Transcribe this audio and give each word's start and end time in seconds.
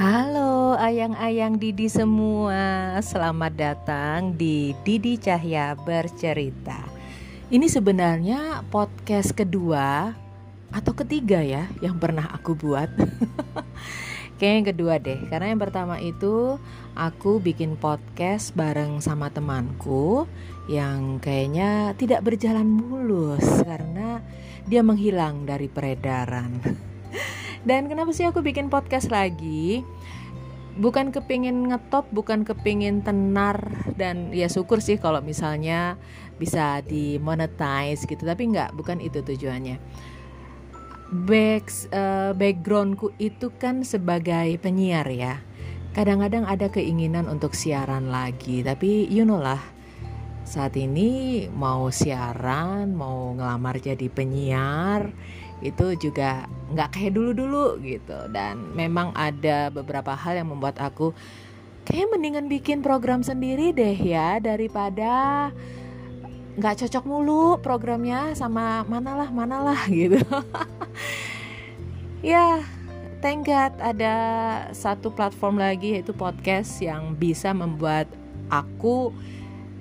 Halo 0.00 0.80
ayang-ayang 0.80 1.60
Didi 1.60 1.84
semua, 1.92 2.96
selamat 3.04 3.52
datang 3.52 4.32
di 4.32 4.72
Didi 4.80 5.20
Cahya 5.20 5.76
Bercerita. 5.76 6.88
Ini 7.52 7.68
sebenarnya 7.68 8.64
podcast 8.72 9.36
kedua 9.36 10.08
atau 10.72 10.92
ketiga 10.96 11.44
ya 11.44 11.68
yang 11.84 12.00
pernah 12.00 12.32
aku 12.32 12.56
buat. 12.56 12.88
Kayaknya 14.40 14.56
yang 14.56 14.68
kedua 14.72 14.94
deh, 15.04 15.20
karena 15.28 15.52
yang 15.52 15.60
pertama 15.60 16.00
itu 16.00 16.56
aku 16.96 17.36
bikin 17.36 17.76
podcast 17.76 18.56
bareng 18.56 19.04
sama 19.04 19.28
temanku 19.28 20.24
yang 20.64 21.20
kayaknya 21.20 21.92
tidak 22.00 22.24
berjalan 22.24 22.72
mulus 22.72 23.44
karena 23.68 24.24
dia 24.64 24.80
menghilang 24.80 25.44
dari 25.44 25.68
peredaran. 25.68 26.56
Dan 27.60 27.92
kenapa 27.92 28.16
sih 28.16 28.24
aku 28.24 28.40
bikin 28.40 28.72
podcast 28.72 29.12
lagi? 29.12 29.84
Bukan 30.78 31.10
kepingin 31.10 31.72
ngetop, 31.72 32.06
bukan 32.14 32.46
kepingin 32.46 33.02
tenar 33.02 33.58
dan 33.98 34.30
ya 34.30 34.46
syukur 34.46 34.78
sih 34.78 35.02
kalau 35.02 35.18
misalnya 35.18 35.98
bisa 36.38 36.80
dimonetize 36.86 38.06
gitu. 38.06 38.22
Tapi 38.22 38.54
nggak, 38.54 38.78
bukan 38.78 39.02
itu 39.02 39.20
tujuannya. 39.20 39.76
Back, 41.10 41.90
uh, 41.90 42.32
backgroundku 42.38 43.18
itu 43.18 43.50
kan 43.58 43.82
sebagai 43.82 44.54
penyiar 44.62 45.10
ya. 45.10 45.42
Kadang-kadang 45.90 46.46
ada 46.46 46.70
keinginan 46.70 47.26
untuk 47.26 47.50
siaran 47.58 48.14
lagi, 48.14 48.62
tapi 48.62 49.10
you 49.10 49.26
know 49.26 49.42
lah. 49.42 49.58
Saat 50.46 50.78
ini 50.78 51.46
mau 51.50 51.90
siaran, 51.90 52.94
mau 52.94 53.34
ngelamar 53.34 53.78
jadi 53.82 54.06
penyiar, 54.06 55.10
itu 55.60 55.96
juga 55.96 56.48
nggak 56.72 56.96
kayak 56.96 57.12
dulu-dulu 57.16 57.80
gitu. 57.84 58.18
Dan 58.32 58.72
memang 58.72 59.12
ada 59.12 59.68
beberapa 59.68 60.16
hal 60.16 60.40
yang 60.40 60.48
membuat 60.52 60.80
aku 60.80 61.12
kayak 61.84 62.12
mendingan 62.12 62.46
bikin 62.46 62.84
program 62.84 63.24
sendiri 63.24 63.72
deh 63.72 63.96
ya 63.96 64.38
daripada 64.38 65.48
nggak 66.60 66.84
cocok 66.84 67.04
mulu 67.08 67.56
programnya 67.62 68.36
sama 68.36 68.84
manalah 68.84 69.28
manalah 69.32 69.80
gitu. 69.92 70.20
Ya 72.20 72.60
thank 73.24 73.48
God 73.48 73.72
ada 73.80 74.14
satu 74.76 75.08
platform 75.12 75.60
lagi 75.60 75.96
yaitu 75.96 76.12
podcast 76.12 76.80
yang 76.84 77.16
bisa 77.16 77.52
membuat 77.56 78.08
aku 78.52 79.12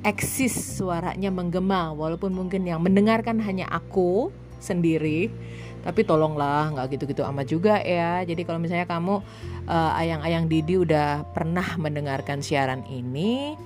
eksis 0.08 0.80
suaranya 0.80 1.32
menggema. 1.32 1.92
Walaupun 1.92 2.32
mungkin 2.32 2.64
yang 2.64 2.80
mendengarkan 2.80 3.44
hanya 3.44 3.67
aku 3.67 4.32
sendiri 4.59 5.32
tapi 5.90 6.06
tolonglah 6.06 6.70
nggak 6.70 6.86
gitu-gitu 6.94 7.26
amat 7.26 7.50
juga 7.50 7.82
ya. 7.82 8.22
Jadi 8.22 8.45
kalau 8.45 8.62
misalnya 8.62 8.86
kamu 8.86 9.26
uh, 9.66 9.98
ayang-ayang 9.98 10.45
Didi 10.45 10.78
udah 10.78 11.26
pernah 11.34 11.66
mendengarkan 11.82 12.45
siaran 12.45 12.86
ini 12.86 13.58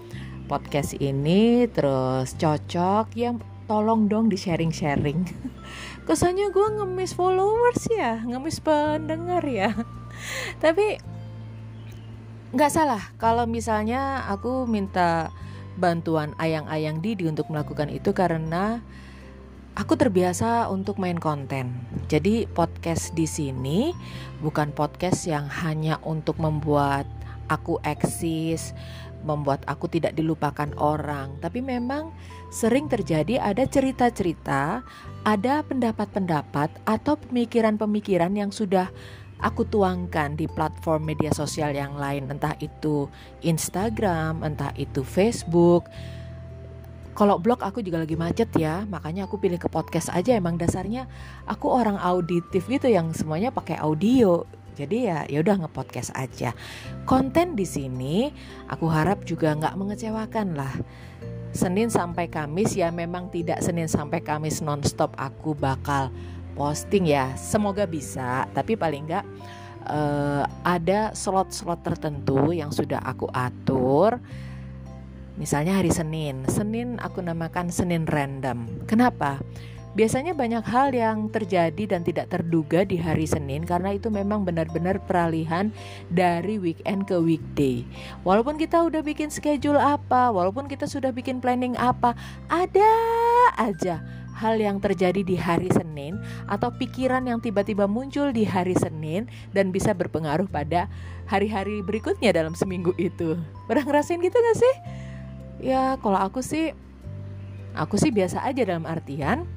podcast 0.48 0.96
ini 1.04 1.68
terus 1.68 2.40
cocok 2.40 3.12
ya 3.12 3.36
tolong 3.68 4.08
dong 4.08 4.32
di 4.32 4.36
sharing-sharing 4.36 5.24
kesannya 6.08 6.52
gue 6.52 6.68
ngemis 6.80 7.16
followers 7.16 7.92
ya 7.92 8.24
ngemis 8.24 8.64
pendengar 8.64 9.44
ya. 9.44 9.76
Tapi 10.64 11.04
nggak 12.56 12.72
salah 12.72 13.04
kalau 13.20 13.44
misalnya 13.44 14.24
aku 14.32 14.64
minta 14.64 15.28
bantuan 15.76 16.32
ayang-ayang 16.40 17.04
Didi 17.04 17.28
untuk 17.28 17.52
melakukan 17.52 17.92
itu 17.92 18.16
karena 18.16 18.80
aku 19.74 19.98
terbiasa 19.98 20.70
untuk 20.70 21.02
main 21.02 21.18
konten. 21.18 21.74
Jadi 22.06 22.46
podcast 22.46 23.14
di 23.18 23.26
sini 23.26 23.90
bukan 24.46 24.70
podcast 24.70 25.26
yang 25.26 25.50
hanya 25.50 25.98
untuk 26.06 26.38
membuat 26.38 27.10
aku 27.50 27.82
eksis, 27.82 28.78
membuat 29.26 29.66
aku 29.66 29.90
tidak 29.90 30.14
dilupakan 30.14 30.70
orang, 30.78 31.34
tapi 31.42 31.64
memang 31.64 32.14
sering 32.54 32.86
terjadi 32.86 33.42
ada 33.42 33.66
cerita-cerita, 33.66 34.86
ada 35.26 35.54
pendapat-pendapat 35.66 36.70
atau 36.86 37.18
pemikiran-pemikiran 37.18 38.36
yang 38.38 38.54
sudah 38.54 38.94
aku 39.42 39.68
tuangkan 39.68 40.38
di 40.40 40.46
platform 40.48 41.04
media 41.10 41.34
sosial 41.34 41.74
yang 41.74 41.98
lain, 41.98 42.30
entah 42.30 42.56
itu 42.62 43.10
Instagram, 43.42 44.46
entah 44.46 44.72
itu 44.78 45.02
Facebook 45.02 45.90
kalau 47.14 47.38
blog 47.38 47.62
aku 47.62 47.86
juga 47.86 48.02
lagi 48.02 48.18
macet 48.18 48.50
ya, 48.58 48.90
makanya 48.90 49.30
aku 49.30 49.38
pilih 49.38 49.62
ke 49.62 49.70
podcast 49.70 50.10
aja. 50.10 50.34
Emang 50.34 50.58
dasarnya 50.58 51.06
aku 51.46 51.70
orang 51.70 51.98
auditif 52.02 52.66
gitu 52.66 52.90
yang 52.90 53.14
semuanya 53.14 53.54
pakai 53.54 53.78
audio. 53.78 54.46
Jadi 54.74 55.06
ya 55.06 55.22
ya 55.30 55.46
udah 55.46 55.66
ngepodcast 55.66 56.18
aja. 56.18 56.58
Konten 57.06 57.54
di 57.54 57.70
sini 57.70 58.34
aku 58.66 58.90
harap 58.90 59.22
juga 59.30 59.54
nggak 59.54 59.78
mengecewakan 59.78 60.58
lah. 60.58 60.74
Senin 61.54 61.94
sampai 61.94 62.34
Kamis 62.34 62.74
ya 62.74 62.90
memang 62.90 63.30
tidak 63.30 63.62
Senin 63.62 63.86
sampai 63.86 64.26
Kamis 64.26 64.66
nonstop 64.66 65.14
aku 65.14 65.54
bakal 65.54 66.10
posting 66.58 67.06
ya. 67.06 67.30
Semoga 67.38 67.86
bisa, 67.86 68.50
tapi 68.58 68.74
paling 68.74 69.06
nggak 69.06 69.26
uh, 69.86 70.50
ada 70.66 71.14
slot-slot 71.14 71.86
tertentu 71.86 72.50
yang 72.50 72.74
sudah 72.74 72.98
aku 73.06 73.30
atur 73.30 74.18
Misalnya 75.34 75.82
hari 75.82 75.90
Senin, 75.90 76.46
Senin 76.46 77.02
aku 77.02 77.26
namakan 77.26 77.74
Senin 77.74 78.06
random. 78.06 78.86
Kenapa? 78.86 79.42
Biasanya 79.94 80.34
banyak 80.34 80.66
hal 80.66 80.90
yang 80.94 81.30
terjadi 81.30 81.86
dan 81.86 82.02
tidak 82.02 82.30
terduga 82.30 82.82
di 82.82 82.98
hari 82.98 83.30
Senin 83.30 83.62
karena 83.62 83.94
itu 83.94 84.10
memang 84.10 84.42
benar-benar 84.42 84.98
peralihan 85.06 85.70
dari 86.10 86.58
weekend 86.58 87.06
ke 87.06 87.18
weekday. 87.18 87.86
Walaupun 88.26 88.58
kita 88.58 88.82
udah 88.90 89.06
bikin 89.06 89.30
schedule 89.30 89.78
apa, 89.78 90.34
walaupun 90.34 90.66
kita 90.66 90.90
sudah 90.90 91.14
bikin 91.14 91.38
planning 91.38 91.78
apa, 91.78 92.18
ada 92.50 92.94
aja 93.58 94.02
hal 94.34 94.58
yang 94.58 94.82
terjadi 94.82 95.22
di 95.22 95.38
hari 95.38 95.70
Senin 95.70 96.18
atau 96.50 96.74
pikiran 96.74 97.30
yang 97.30 97.38
tiba-tiba 97.38 97.86
muncul 97.86 98.34
di 98.34 98.50
hari 98.50 98.74
Senin 98.74 99.30
dan 99.54 99.70
bisa 99.70 99.94
berpengaruh 99.94 100.50
pada 100.50 100.90
hari-hari 101.30 101.86
berikutnya 101.86 102.34
dalam 102.34 102.58
seminggu 102.58 102.98
itu. 102.98 103.38
Pernah 103.70 103.86
ngerasain 103.86 104.18
gitu 104.18 104.34
gak 104.34 104.58
sih? 104.58 104.76
Ya 105.64 105.96
kalau 106.04 106.20
aku 106.20 106.44
sih 106.44 106.76
aku 107.72 107.96
sih 107.96 108.12
biasa 108.12 108.44
aja 108.44 108.68
dalam 108.68 108.84
artian 108.84 109.48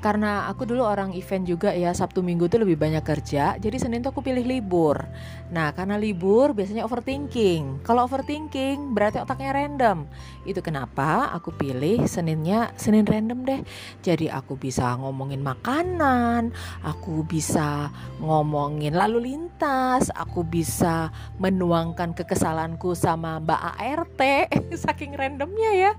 karena 0.00 0.48
aku 0.48 0.64
dulu 0.64 0.80
orang 0.80 1.12
event 1.12 1.44
juga 1.44 1.76
ya 1.76 1.92
Sabtu 1.92 2.24
Minggu 2.24 2.48
tuh 2.48 2.64
lebih 2.64 2.80
banyak 2.80 3.04
kerja 3.04 3.60
jadi 3.60 3.76
Senin 3.76 4.00
tuh 4.00 4.16
aku 4.16 4.24
pilih 4.24 4.42
libur. 4.42 5.04
Nah 5.52 5.76
karena 5.76 6.00
libur 6.00 6.56
biasanya 6.56 6.88
overthinking. 6.88 7.84
Kalau 7.84 8.08
overthinking 8.08 8.96
berarti 8.96 9.20
otaknya 9.20 9.52
random. 9.52 10.08
Itu 10.48 10.64
kenapa 10.64 11.28
aku 11.36 11.52
pilih 11.52 12.08
Seninnya 12.08 12.72
Senin 12.80 13.04
random 13.04 13.44
deh. 13.44 13.60
Jadi 14.00 14.32
aku 14.32 14.56
bisa 14.56 14.96
ngomongin 14.96 15.44
makanan 15.44 16.56
aku 16.80 17.22
bisa 17.28 17.92
ngomongin 18.24 18.96
lalu 18.96 19.36
lintas 19.36 20.08
aku 20.16 20.40
bisa 20.40 21.12
menuangkan 21.36 22.16
kekesalanku 22.16 22.96
sama 22.96 23.36
Mbak 23.38 23.62
ART 23.76 24.22
saking 24.88 25.12
randomnya 25.12 25.70
ya. 25.76 25.92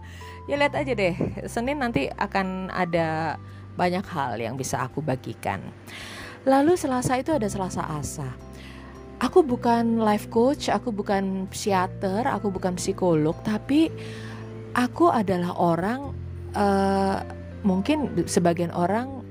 Ya 0.50 0.58
lihat 0.58 0.74
aja 0.74 0.98
deh 0.98 1.14
Senin 1.46 1.86
nanti 1.86 2.10
akan 2.18 2.74
ada 2.74 3.38
banyak 3.76 4.06
hal 4.08 4.40
yang 4.40 4.56
bisa 4.60 4.84
aku 4.84 5.00
bagikan. 5.00 5.62
Lalu 6.48 6.74
Selasa 6.74 7.22
itu 7.22 7.32
ada 7.36 7.46
Selasa 7.46 7.86
Asa. 7.86 8.30
Aku 9.22 9.46
bukan 9.46 10.02
life 10.02 10.34
coach, 10.34 10.66
aku 10.74 10.90
bukan 10.90 11.46
psikiater, 11.54 12.26
aku 12.26 12.50
bukan 12.50 12.74
psikolog, 12.74 13.38
tapi 13.46 13.94
aku 14.74 15.14
adalah 15.14 15.54
orang 15.54 16.10
uh, 16.58 17.22
mungkin 17.62 18.26
sebagian 18.26 18.74
orang 18.74 19.22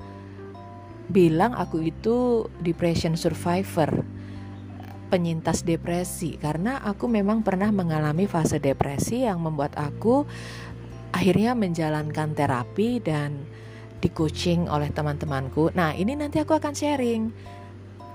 bilang 1.10 1.58
aku 1.58 1.82
itu 1.82 2.46
depression 2.62 3.18
survivor 3.18 4.06
penyintas 5.10 5.66
depresi 5.66 6.38
karena 6.38 6.78
aku 6.86 7.10
memang 7.10 7.42
pernah 7.42 7.74
mengalami 7.74 8.30
fase 8.30 8.62
depresi 8.62 9.26
yang 9.26 9.42
membuat 9.42 9.74
aku 9.74 10.22
akhirnya 11.10 11.58
menjalankan 11.58 12.30
terapi 12.38 13.02
dan 13.02 13.42
di 14.00 14.08
coaching 14.08 14.66
oleh 14.66 14.88
teman-temanku. 14.90 15.70
Nah, 15.76 15.92
ini 15.92 16.16
nanti 16.16 16.40
aku 16.40 16.56
akan 16.56 16.72
sharing 16.72 17.30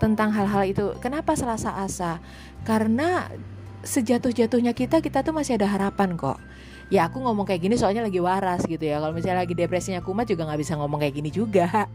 tentang 0.02 0.34
hal-hal 0.34 0.66
itu. 0.66 0.98
Kenapa 1.00 1.38
Selasa 1.38 1.78
Asa? 1.78 2.20
Karena 2.66 3.30
sejatuh-jatuhnya 3.86 4.74
kita 4.74 5.00
kita 5.00 5.22
tuh 5.22 5.32
masih 5.32 5.62
ada 5.62 5.70
harapan 5.70 6.18
kok. 6.18 6.42
Ya 6.90 7.10
aku 7.10 7.22
ngomong 7.22 7.50
kayak 7.50 7.66
gini 7.66 7.76
soalnya 7.78 8.06
lagi 8.06 8.22
waras 8.22 8.66
gitu 8.66 8.82
ya. 8.82 9.02
Kalau 9.02 9.14
misalnya 9.14 9.46
lagi 9.46 9.58
depresinya 9.58 10.02
kumat 10.02 10.30
juga 10.30 10.50
nggak 10.50 10.62
bisa 10.62 10.74
ngomong 10.78 11.02
kayak 11.02 11.16
gini 11.18 11.30
juga. 11.30 11.70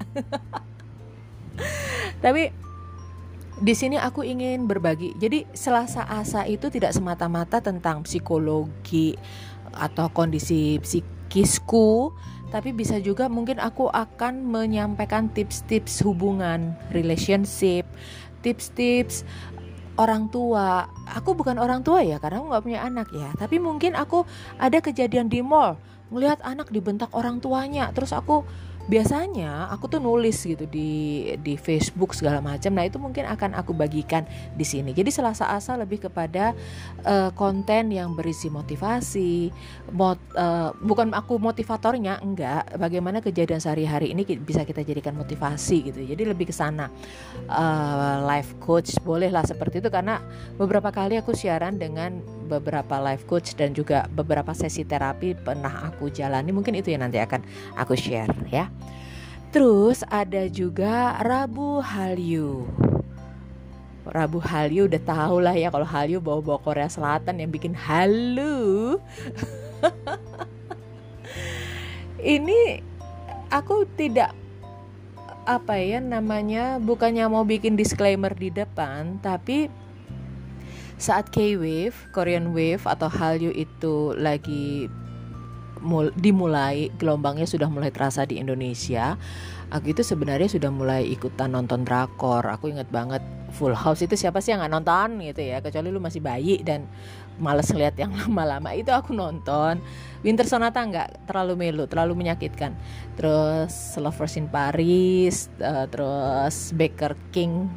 Tapi 2.24 2.50
di 3.60 3.74
sini 3.76 4.00
aku 4.00 4.24
ingin 4.24 4.64
berbagi. 4.64 5.14
Jadi 5.18 5.46
Selasa 5.52 6.06
Asa 6.06 6.48
itu 6.48 6.72
tidak 6.72 6.96
semata-mata 6.96 7.60
tentang 7.60 8.02
psikologi 8.02 9.14
atau 9.70 10.10
kondisi 10.10 10.82
psikisku, 10.82 12.10
tapi 12.50 12.74
bisa 12.74 12.98
juga 12.98 13.30
mungkin 13.30 13.62
aku 13.62 13.88
akan 13.90 14.42
menyampaikan 14.46 15.30
tips-tips 15.30 16.02
hubungan, 16.02 16.74
relationship, 16.90 17.86
tips-tips 18.42 19.22
orang 19.98 20.28
tua. 20.28 20.90
Aku 21.14 21.34
bukan 21.38 21.56
orang 21.56 21.86
tua 21.86 22.02
ya 22.02 22.18
karena 22.18 22.42
aku 22.42 22.46
nggak 22.50 22.64
punya 22.66 22.80
anak 22.82 23.08
ya. 23.14 23.30
Tapi 23.38 23.62
mungkin 23.62 23.94
aku 23.94 24.26
ada 24.58 24.82
kejadian 24.82 25.30
di 25.30 25.40
mall 25.40 25.78
melihat 26.10 26.42
anak 26.42 26.68
dibentak 26.74 27.08
orang 27.14 27.38
tuanya 27.38 27.94
terus 27.94 28.10
aku 28.10 28.42
biasanya 28.90 29.70
aku 29.70 29.86
tuh 29.86 30.02
nulis 30.02 30.42
gitu 30.42 30.66
di 30.66 31.30
di 31.38 31.54
Facebook 31.54 32.10
segala 32.10 32.42
macam. 32.42 32.74
Nah, 32.74 32.82
itu 32.82 32.98
mungkin 32.98 33.22
akan 33.30 33.54
aku 33.54 33.70
bagikan 33.70 34.26
di 34.58 34.66
sini. 34.66 34.90
Jadi 34.90 35.14
selasa 35.14 35.46
asa 35.46 35.78
lebih 35.78 36.10
kepada 36.10 36.50
uh, 37.06 37.30
konten 37.38 37.94
yang 37.94 38.18
berisi 38.18 38.50
motivasi, 38.50 39.54
mot, 39.94 40.18
uh, 40.34 40.74
bukan 40.82 41.14
aku 41.14 41.38
motivatornya 41.38 42.18
enggak, 42.18 42.66
bagaimana 42.74 43.22
kejadian 43.22 43.62
sehari-hari 43.62 44.10
ini 44.10 44.26
bisa 44.42 44.66
kita 44.66 44.82
jadikan 44.82 45.14
motivasi 45.14 45.86
gitu. 45.86 46.02
Jadi 46.02 46.22
lebih 46.26 46.50
ke 46.50 46.54
sana. 46.54 46.90
Uh, 47.46 48.26
life 48.26 48.58
coach 48.58 48.98
bolehlah 49.06 49.46
seperti 49.46 49.78
itu 49.78 49.88
karena 49.88 50.18
beberapa 50.58 50.90
kali 50.90 51.14
aku 51.14 51.30
siaran 51.30 51.78
dengan 51.78 52.39
beberapa 52.50 52.98
life 52.98 53.22
coach 53.30 53.54
dan 53.54 53.70
juga 53.70 54.10
beberapa 54.10 54.50
sesi 54.50 54.82
terapi 54.82 55.38
pernah 55.38 55.86
aku 55.86 56.10
jalani. 56.10 56.50
Mungkin 56.50 56.74
itu 56.74 56.90
yang 56.90 57.06
nanti 57.06 57.22
akan 57.22 57.46
aku 57.78 57.94
share 57.94 58.34
ya. 58.50 58.66
Terus 59.54 60.02
ada 60.10 60.50
juga 60.50 61.18
Rabu 61.22 61.78
Hallyu. 61.78 62.66
Rabu 64.10 64.42
Hallyu 64.42 64.90
udah 64.90 65.02
tau 65.06 65.38
lah 65.38 65.54
ya 65.54 65.70
kalau 65.70 65.86
Hallyu 65.86 66.18
bawa-bawa 66.18 66.58
Korea 66.58 66.90
Selatan 66.90 67.38
yang 67.38 67.50
bikin 67.54 67.74
halu. 67.74 68.98
Ini 72.20 72.82
aku 73.50 73.86
tidak 73.94 74.34
apa 75.48 75.82
ya 75.82 75.98
namanya 75.98 76.78
bukannya 76.78 77.26
mau 77.26 77.42
bikin 77.42 77.74
disclaimer 77.74 78.30
di 78.30 78.52
depan 78.54 79.18
tapi 79.18 79.72
saat 81.00 81.32
K-wave, 81.32 81.96
Korean 82.12 82.52
wave 82.52 82.84
atau 82.84 83.08
Hallyu 83.08 83.50
itu 83.56 84.12
lagi 84.14 84.86
mul 85.80 86.12
dimulai 86.12 86.92
gelombangnya 87.00 87.48
sudah 87.48 87.72
mulai 87.72 87.88
terasa 87.88 88.28
di 88.28 88.36
Indonesia 88.36 89.16
aku 89.70 89.94
itu 89.94 90.02
sebenarnya 90.02 90.50
sudah 90.50 90.68
mulai 90.68 91.06
ikutan 91.06 91.54
nonton 91.54 91.86
drakor. 91.86 92.42
Aku 92.42 92.68
inget 92.68 92.90
banget 92.90 93.22
Full 93.54 93.74
House 93.74 94.02
itu 94.02 94.18
siapa 94.18 94.42
sih 94.42 94.54
yang 94.54 94.62
nggak 94.62 94.74
nonton 94.74 95.08
gitu 95.22 95.42
ya? 95.42 95.62
Kecuali 95.62 95.88
lu 95.90 96.02
masih 96.02 96.20
bayi 96.20 96.60
dan 96.60 96.86
males 97.38 97.70
lihat 97.70 97.96
yang 97.96 98.10
lama-lama. 98.26 98.74
Itu 98.74 98.90
aku 98.90 99.14
nonton. 99.14 99.78
Winter 100.20 100.44
Sonata 100.44 100.82
nggak 100.82 101.30
terlalu 101.30 101.54
melu 101.56 101.84
terlalu 101.86 102.18
menyakitkan. 102.18 102.74
Terus 103.14 103.96
Lovers 103.96 104.36
in 104.36 104.50
Paris 104.50 105.48
uh, 105.62 105.86
terus 105.88 106.74
Baker 106.74 107.14
King 107.30 107.70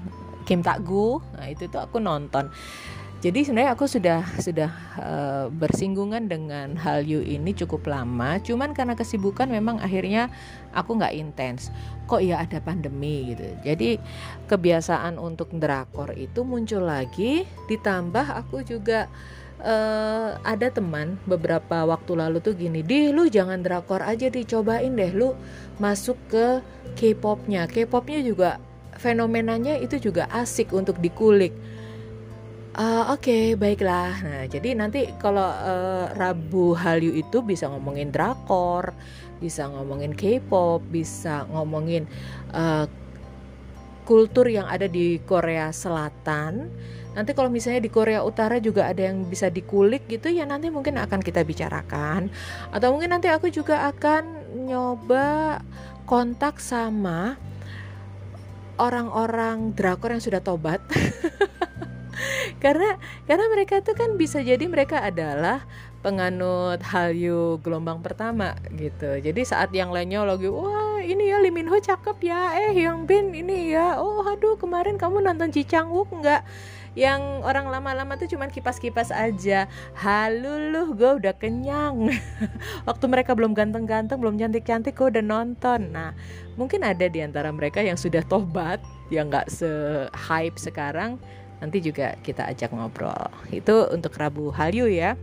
Kim 0.44 0.66
Tak 0.66 0.84
Gu. 0.84 1.22
Nah 1.40 1.48
itu 1.48 1.70
tuh 1.70 1.80
aku 1.80 2.02
nonton 2.02 2.50
jadi 3.24 3.40
sebenarnya 3.48 3.72
aku 3.72 3.88
sudah 3.88 4.20
sudah 4.36 4.68
uh, 5.00 5.48
bersinggungan 5.48 6.28
dengan 6.28 6.76
hal 6.76 7.08
you 7.08 7.24
ini 7.24 7.56
cukup 7.56 7.88
lama. 7.88 8.36
Cuman 8.44 8.76
karena 8.76 9.00
kesibukan 9.00 9.48
memang 9.48 9.80
akhirnya 9.80 10.28
aku 10.76 11.00
nggak 11.00 11.16
intens. 11.16 11.72
Kok 12.12 12.20
ya 12.20 12.44
ada 12.44 12.60
pandemi 12.60 13.32
gitu. 13.32 13.48
Jadi 13.64 13.96
kebiasaan 14.52 15.16
untuk 15.16 15.56
drakor 15.56 16.12
itu 16.20 16.44
muncul 16.44 16.84
lagi. 16.84 17.48
Ditambah 17.72 18.44
aku 18.44 18.60
juga 18.68 19.08
uh, 19.64 20.36
ada 20.44 20.68
teman 20.68 21.16
beberapa 21.24 21.88
waktu 21.88 22.20
lalu 22.20 22.44
tuh 22.44 22.60
gini, 22.60 22.84
di 22.84 23.16
lu 23.16 23.32
jangan 23.32 23.64
drakor 23.64 24.04
aja 24.04 24.28
dicobain 24.28 25.00
deh, 25.00 25.16
lu 25.16 25.32
masuk 25.80 26.20
ke 26.28 26.60
K-popnya. 27.00 27.72
K-popnya 27.72 28.20
juga 28.20 28.60
fenomenanya 29.00 29.80
itu 29.80 29.96
juga 30.12 30.28
asik 30.28 30.76
untuk 30.76 31.00
dikulik 31.00 31.56
Uh, 32.74 33.14
Oke, 33.14 33.30
okay, 33.30 33.46
baiklah. 33.54 34.18
Nah, 34.26 34.44
jadi 34.50 34.74
nanti 34.74 35.06
kalau 35.22 35.46
uh, 35.46 36.10
Rabu 36.18 36.74
Hallyu 36.74 37.14
itu 37.14 37.46
bisa 37.46 37.70
ngomongin 37.70 38.10
drakor, 38.10 38.98
bisa 39.38 39.70
ngomongin 39.70 40.18
K-pop, 40.18 40.82
bisa 40.90 41.46
ngomongin 41.54 42.10
uh, 42.50 42.90
kultur 44.10 44.50
yang 44.50 44.66
ada 44.66 44.90
di 44.90 45.22
Korea 45.22 45.70
Selatan. 45.70 46.74
Nanti 47.14 47.38
kalau 47.38 47.54
misalnya 47.54 47.86
di 47.86 47.94
Korea 47.94 48.26
Utara 48.26 48.58
juga 48.58 48.90
ada 48.90 49.06
yang 49.06 49.22
bisa 49.30 49.54
dikulik 49.54 50.10
gitu 50.10 50.34
ya 50.34 50.50
nanti 50.50 50.74
mungkin 50.74 50.98
akan 50.98 51.22
kita 51.22 51.46
bicarakan. 51.46 52.34
Atau 52.74 52.90
mungkin 52.90 53.14
nanti 53.14 53.30
aku 53.30 53.54
juga 53.54 53.86
akan 53.94 54.50
nyoba 54.66 55.62
kontak 56.10 56.58
sama 56.58 57.38
orang-orang 58.82 59.78
drakor 59.78 60.10
yang 60.18 60.26
sudah 60.26 60.42
tobat. 60.42 60.82
karena 62.64 62.98
karena 63.26 63.46
mereka 63.52 63.82
tuh 63.82 63.98
kan 63.98 64.16
bisa 64.16 64.40
jadi 64.42 64.64
mereka 64.66 65.02
adalah 65.02 65.66
penganut 66.04 66.84
Hallyu 66.84 67.64
gelombang 67.64 68.04
pertama 68.04 68.60
gitu. 68.76 69.24
Jadi 69.24 69.42
saat 69.48 69.72
yang 69.72 69.90
lainnya 69.90 70.28
lagi 70.28 70.52
wah 70.52 71.00
ini 71.00 71.32
ya 71.32 71.40
Lee 71.40 71.52
Min 71.52 71.72
Ho 71.72 71.80
cakep 71.80 72.18
ya, 72.24 72.56
eh 72.60 72.76
yang 72.76 73.08
Bin 73.08 73.32
ini 73.32 73.72
ya, 73.72 74.00
oh 74.00 74.24
aduh 74.28 74.60
kemarin 74.60 75.00
kamu 75.00 75.24
nonton 75.24 75.52
Ji 75.52 75.64
Chang 75.64 75.92
nggak? 75.92 76.44
Yang 76.94 77.42
orang 77.42 77.74
lama-lama 77.74 78.14
tuh 78.22 78.30
cuman 78.30 78.54
kipas-kipas 78.54 79.10
aja. 79.10 79.66
Halo 79.98 80.62
lu, 80.70 80.94
gue 80.94 81.26
udah 81.26 81.34
kenyang. 81.34 82.14
Waktu 82.88 83.06
mereka 83.10 83.34
belum 83.34 83.58
ganteng-ganteng, 83.58 84.22
belum 84.22 84.38
cantik-cantik, 84.38 84.94
gue 84.94 85.10
udah 85.10 85.26
nonton. 85.26 85.90
Nah, 85.90 86.14
mungkin 86.54 86.86
ada 86.86 87.10
di 87.10 87.26
antara 87.26 87.50
mereka 87.50 87.82
yang 87.82 87.98
sudah 87.98 88.22
tobat, 88.30 88.78
yang 89.10 89.34
nggak 89.34 89.50
se-hype 89.50 90.62
sekarang, 90.62 91.18
nanti 91.64 91.80
juga 91.80 92.20
kita 92.20 92.44
ajak 92.52 92.76
ngobrol. 92.76 93.32
Itu 93.48 93.88
untuk 93.96 94.20
Rabu 94.20 94.52
Halyu 94.52 94.92
ya. 94.92 95.16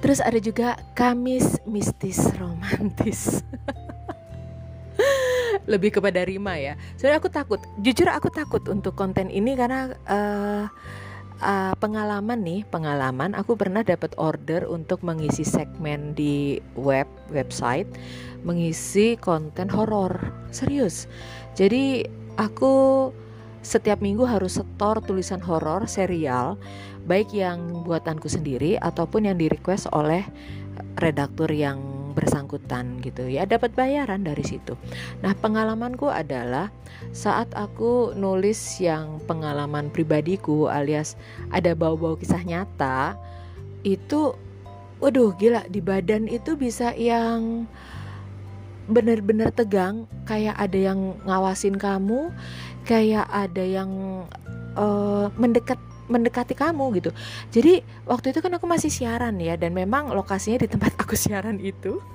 Terus 0.00 0.24
ada 0.24 0.40
juga 0.40 0.80
Kamis 0.96 1.60
mistis 1.68 2.16
romantis. 2.40 3.44
Lebih 5.70 6.00
kepada 6.00 6.24
Rima 6.24 6.56
ya. 6.56 6.80
Soalnya 6.96 7.20
aku 7.20 7.28
takut 7.28 7.60
jujur 7.84 8.08
aku 8.08 8.32
takut 8.32 8.64
untuk 8.72 8.96
konten 8.96 9.28
ini 9.28 9.52
karena 9.52 9.92
uh, 10.08 10.64
uh, 11.44 11.74
pengalaman 11.76 12.40
nih 12.40 12.64
pengalaman. 12.72 13.36
Aku 13.36 13.58
pernah 13.58 13.84
dapat 13.84 14.16
order 14.16 14.64
untuk 14.64 15.04
mengisi 15.04 15.44
segmen 15.44 16.16
di 16.16 16.56
web 16.78 17.10
website 17.28 17.90
mengisi 18.46 19.20
konten 19.20 19.68
horor. 19.68 20.14
Serius. 20.48 21.10
Jadi 21.58 22.06
aku 22.38 23.10
setiap 23.68 24.00
minggu 24.00 24.24
harus 24.24 24.56
setor 24.56 25.04
tulisan 25.04 25.44
horor 25.44 25.84
serial 25.84 26.56
baik 27.04 27.28
yang 27.36 27.84
buatanku 27.84 28.24
sendiri 28.24 28.80
ataupun 28.80 29.28
yang 29.28 29.36
di 29.36 29.52
request 29.52 29.92
oleh 29.92 30.24
redaktur 30.96 31.52
yang 31.52 31.76
bersangkutan 32.16 32.98
gitu 33.04 33.28
ya 33.28 33.44
dapat 33.44 33.76
bayaran 33.76 34.24
dari 34.24 34.40
situ. 34.42 34.74
Nah 35.20 35.36
pengalamanku 35.36 36.08
adalah 36.08 36.72
saat 37.12 37.52
aku 37.52 38.16
nulis 38.16 38.58
yang 38.80 39.20
pengalaman 39.28 39.92
pribadiku 39.92 40.72
alias 40.72 41.14
ada 41.52 41.76
bau-bau 41.76 42.16
kisah 42.16 42.42
nyata 42.42 43.14
itu, 43.86 44.34
waduh 44.98 45.30
gila 45.38 45.62
di 45.70 45.78
badan 45.78 46.26
itu 46.26 46.58
bisa 46.58 46.90
yang 46.96 47.68
benar-benar 48.88 49.52
tegang 49.52 50.08
kayak 50.24 50.56
ada 50.56 50.90
yang 50.90 51.14
ngawasin 51.28 51.76
kamu 51.76 52.32
kayak 52.88 53.28
ada 53.28 53.60
yang 53.60 54.24
uh, 54.72 55.28
mendekat 55.36 55.76
mendekati 56.08 56.56
kamu 56.56 56.96
gitu. 56.96 57.12
Jadi 57.52 57.84
waktu 58.08 58.32
itu 58.32 58.40
kan 58.40 58.56
aku 58.56 58.64
masih 58.64 58.88
siaran 58.88 59.36
ya 59.36 59.60
dan 59.60 59.76
memang 59.76 60.08
lokasinya 60.16 60.64
di 60.64 60.68
tempat 60.72 60.96
aku 60.96 61.12
siaran 61.12 61.60
itu. 61.60 62.00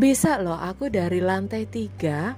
Bisa 0.00 0.40
loh 0.40 0.56
aku 0.56 0.88
dari 0.88 1.20
lantai 1.20 1.68
tiga 1.68 2.32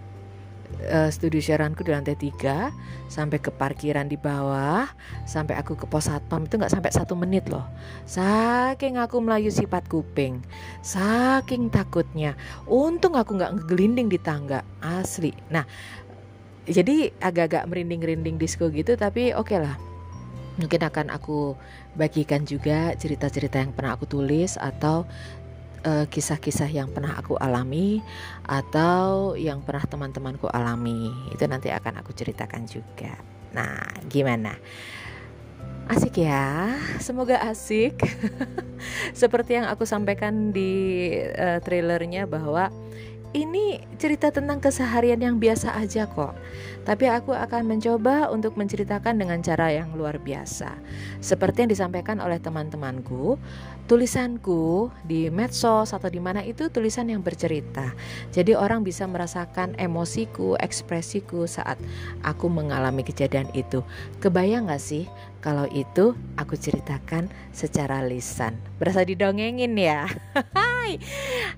uh, 0.90 1.10
studio 1.12 1.38
siaranku 1.38 1.86
di 1.86 1.94
lantai 1.94 2.18
tiga 2.18 2.74
sampai 3.06 3.38
ke 3.38 3.52
parkiran 3.54 4.08
di 4.08 4.18
bawah 4.18 4.88
sampai 5.28 5.54
aku 5.58 5.78
ke 5.78 5.86
pos 5.86 6.08
satpam 6.10 6.48
itu 6.48 6.58
nggak 6.58 6.72
sampai 6.72 6.90
satu 6.90 7.14
menit 7.14 7.46
loh. 7.46 7.64
Saking 8.08 8.98
aku 8.98 9.22
melayu 9.22 9.52
sifat 9.52 9.86
kuping 9.86 10.42
saking 10.82 11.70
takutnya. 11.70 12.34
Untung 12.66 13.14
aku 13.14 13.38
nggak 13.38 13.62
ngegelinding 13.62 14.10
di 14.10 14.18
tangga 14.18 14.66
asli. 14.82 15.30
Nah 15.48 15.66
jadi 16.62 17.10
agak-agak 17.18 17.66
merinding-rinding 17.66 18.38
disco 18.38 18.70
gitu 18.70 18.94
tapi 18.94 19.34
oke 19.34 19.50
okay 19.50 19.58
lah. 19.62 19.74
Mungkin 20.60 20.84
akan 20.84 21.08
aku 21.08 21.56
bagikan 21.96 22.44
juga 22.44 22.92
cerita-cerita 22.96 23.56
yang 23.56 23.72
pernah 23.72 23.96
aku 23.96 24.04
tulis 24.04 24.60
atau 24.60 25.08
eh, 25.82 26.06
kisah-kisah 26.08 26.70
yang 26.70 26.88
pernah 26.90 27.14
aku 27.18 27.38
alami 27.38 28.02
atau 28.46 29.34
yang 29.38 29.62
pernah 29.62 29.84
teman-temanku 29.86 30.48
alami. 30.50 31.10
Itu 31.30 31.46
nanti 31.46 31.70
akan 31.70 32.02
aku 32.02 32.14
ceritakan 32.14 32.66
juga. 32.66 33.18
Nah 33.52 34.02
gimana? 34.08 34.56
Asik 35.90 36.22
ya? 36.22 36.78
Semoga 37.02 37.42
asik. 37.42 37.98
Seperti 39.20 39.58
yang 39.58 39.66
aku 39.66 39.82
sampaikan 39.82 40.54
di 40.54 41.10
uh, 41.34 41.58
trailernya 41.58 42.30
bahwa 42.30 42.70
ini 43.32 43.80
cerita 43.96 44.28
tentang 44.28 44.60
keseharian 44.60 45.16
yang 45.16 45.36
biasa 45.40 45.72
aja 45.80 46.04
kok. 46.04 46.36
Tapi 46.84 47.08
aku 47.08 47.32
akan 47.32 47.64
mencoba 47.64 48.28
untuk 48.28 48.60
menceritakan 48.60 49.16
dengan 49.16 49.40
cara 49.40 49.72
yang 49.72 49.96
luar 49.96 50.20
biasa. 50.20 50.76
Seperti 51.24 51.64
yang 51.64 51.72
disampaikan 51.72 52.20
oleh 52.20 52.36
teman-temanku, 52.36 53.40
tulisanku 53.90 54.90
di 55.02 55.28
medsos 55.28 55.90
atau 55.90 56.08
di 56.08 56.22
mana 56.22 56.40
itu 56.46 56.70
tulisan 56.70 57.10
yang 57.10 57.20
bercerita. 57.20 57.92
Jadi 58.30 58.54
orang 58.54 58.86
bisa 58.86 59.04
merasakan 59.10 59.74
emosiku, 59.76 60.54
ekspresiku 60.58 61.44
saat 61.50 61.76
aku 62.22 62.46
mengalami 62.46 63.02
kejadian 63.02 63.50
itu. 63.52 63.82
Kebayang 64.22 64.70
gak 64.70 64.82
sih 64.82 65.10
kalau 65.42 65.66
itu 65.74 66.14
aku 66.38 66.54
ceritakan 66.54 67.26
secara 67.50 67.98
lisan. 68.06 68.54
Berasa 68.78 69.02
didongengin 69.02 69.74
ya. 69.74 70.06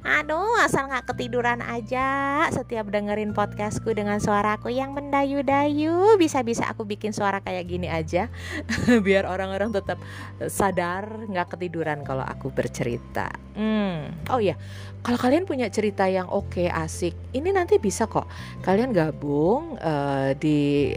Aduh, 0.05 0.57
asal 0.65 0.89
nggak 0.89 1.13
ketiduran 1.13 1.61
aja 1.61 2.45
setiap 2.49 2.89
dengerin 2.89 3.37
podcastku 3.37 3.93
dengan 3.93 4.17
suaraku 4.25 4.73
yang 4.73 4.97
mendayu-dayu. 4.97 6.17
Bisa-bisa 6.17 6.65
aku 6.65 6.89
bikin 6.89 7.13
suara 7.13 7.45
kayak 7.45 7.65
gini 7.69 7.93
aja. 7.93 8.33
Biar 9.07 9.29
orang-orang 9.29 9.69
tetap 9.77 10.01
sadar 10.49 11.29
nggak 11.29 11.53
ketiduran 11.53 12.09
kalau 12.09 12.25
aku 12.25 12.49
bercerita. 12.49 13.29
Hmm. 13.53 14.17
Oh 14.33 14.41
iya, 14.41 14.57
kalau 15.05 15.21
kalian 15.21 15.45
punya 15.45 15.69
cerita 15.69 16.09
yang 16.09 16.33
oke, 16.33 16.57
okay, 16.57 16.73
asik, 16.73 17.13
ini 17.37 17.53
nanti 17.53 17.77
bisa 17.77 18.09
kok. 18.09 18.25
Kalian 18.65 18.97
gabung 18.97 19.77
uh, 19.77 20.33
di 20.41 20.97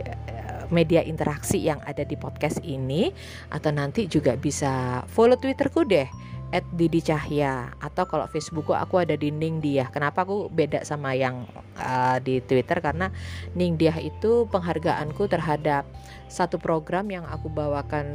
media 0.69 1.03
interaksi 1.03 1.61
yang 1.61 1.79
ada 1.83 2.03
di 2.03 2.15
podcast 2.19 2.59
ini 2.63 3.11
atau 3.51 3.71
nanti 3.71 4.05
juga 4.09 4.35
bisa 4.35 5.03
follow 5.07 5.39
Twitterku 5.39 5.83
deh 5.87 6.07
at 6.55 6.63
Didi 6.71 7.03
atau 7.03 8.03
kalau 8.07 8.23
Facebookku 8.31 8.71
aku 8.71 9.03
ada 9.03 9.19
di 9.19 9.27
Ning 9.27 9.59
Dia. 9.59 9.91
Kenapa 9.91 10.23
aku 10.23 10.47
beda 10.47 10.87
sama 10.87 11.11
yang 11.11 11.43
uh, 11.75 12.17
di 12.23 12.39
Twitter 12.39 12.79
karena 12.79 13.11
Ning 13.51 13.75
Dia 13.75 13.95
itu 13.99 14.47
penghargaanku 14.47 15.27
terhadap 15.27 15.83
satu 16.31 16.55
program 16.55 17.11
yang 17.11 17.27
aku 17.27 17.51
bawakan 17.51 18.07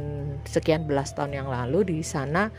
sekian 0.49 0.89
belas 0.89 1.13
tahun 1.13 1.45
yang 1.45 1.47
lalu 1.49 1.93
di 1.93 1.97
sana 2.01 2.49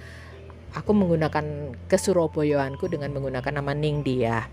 aku 0.75 0.91
menggunakan 0.95 1.75
kesurabayaan 1.87 2.79
dengan 2.79 3.11
menggunakan 3.11 3.59
nama 3.59 3.73
Ning 3.75 4.07
Dia. 4.07 4.47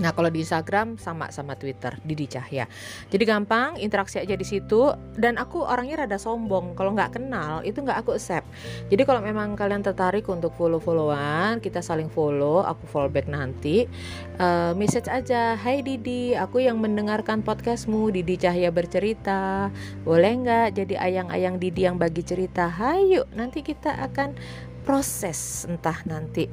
Nah 0.00 0.16
kalau 0.16 0.32
di 0.32 0.40
Instagram 0.40 0.96
sama 0.96 1.28
sama 1.28 1.52
Twitter 1.58 1.92
Didi 2.00 2.24
Cahya. 2.24 2.64
Jadi 3.12 3.24
gampang 3.28 3.76
interaksi 3.76 4.16
aja 4.16 4.32
di 4.32 4.46
situ 4.46 4.88
dan 5.20 5.36
aku 5.36 5.60
orangnya 5.60 6.06
rada 6.06 6.16
sombong. 6.16 6.72
Kalau 6.72 6.96
nggak 6.96 7.20
kenal 7.20 7.60
itu 7.66 7.84
nggak 7.84 8.00
aku 8.00 8.16
accept. 8.16 8.48
Jadi 8.88 9.02
kalau 9.04 9.20
memang 9.20 9.52
kalian 9.52 9.84
tertarik 9.84 10.24
untuk 10.32 10.56
follow 10.56 10.80
followan, 10.80 11.60
kita 11.60 11.84
saling 11.84 12.08
follow. 12.08 12.64
Aku 12.64 12.88
follow 12.88 13.12
back 13.12 13.28
nanti. 13.28 13.84
Uh, 14.40 14.72
message 14.72 15.12
aja, 15.12 15.60
Hai 15.60 15.84
Didi, 15.84 16.32
aku 16.32 16.64
yang 16.64 16.80
mendengarkan 16.80 17.44
podcastmu 17.44 18.08
Didi 18.08 18.40
Cahya 18.40 18.72
bercerita. 18.72 19.68
Boleh 20.08 20.32
nggak 20.40 20.68
jadi 20.72 20.94
ayang-ayang 20.96 21.60
Didi 21.60 21.84
yang 21.84 22.00
bagi 22.00 22.24
cerita? 22.24 22.72
Hayu 22.72 23.28
nanti 23.36 23.60
kita 23.60 23.92
akan 24.08 24.32
proses 24.82 25.62
entah 25.70 25.94
nanti 26.08 26.50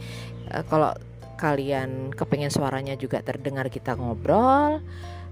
uh, 0.53 0.61
kalau 0.69 0.93
kalian 1.39 2.11
kepengen 2.11 2.51
suaranya 2.51 2.99
juga 2.99 3.23
terdengar 3.23 3.71
kita 3.71 3.95
ngobrol 3.95 4.83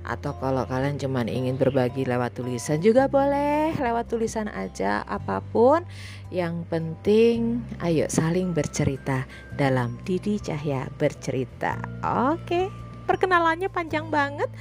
atau 0.08 0.32
kalau 0.40 0.64
kalian 0.64 0.96
cuma 0.96 1.28
ingin 1.28 1.60
berbagi 1.60 2.08
lewat 2.08 2.40
tulisan 2.40 2.80
juga 2.80 3.12
boleh 3.12 3.76
lewat 3.76 4.08
tulisan 4.08 4.48
aja 4.48 5.04
apa 5.04 5.44
pun. 5.52 5.84
Yang 6.32 6.64
penting 6.72 7.60
ayo 7.84 8.08
saling 8.08 8.56
bercerita 8.56 9.28
dalam 9.60 10.00
Didi 10.08 10.40
Cahya 10.40 10.88
bercerita. 10.96 11.76
Oke 12.32 12.88
perkenalannya 13.08 13.72
panjang 13.72 14.12
banget 14.12 14.52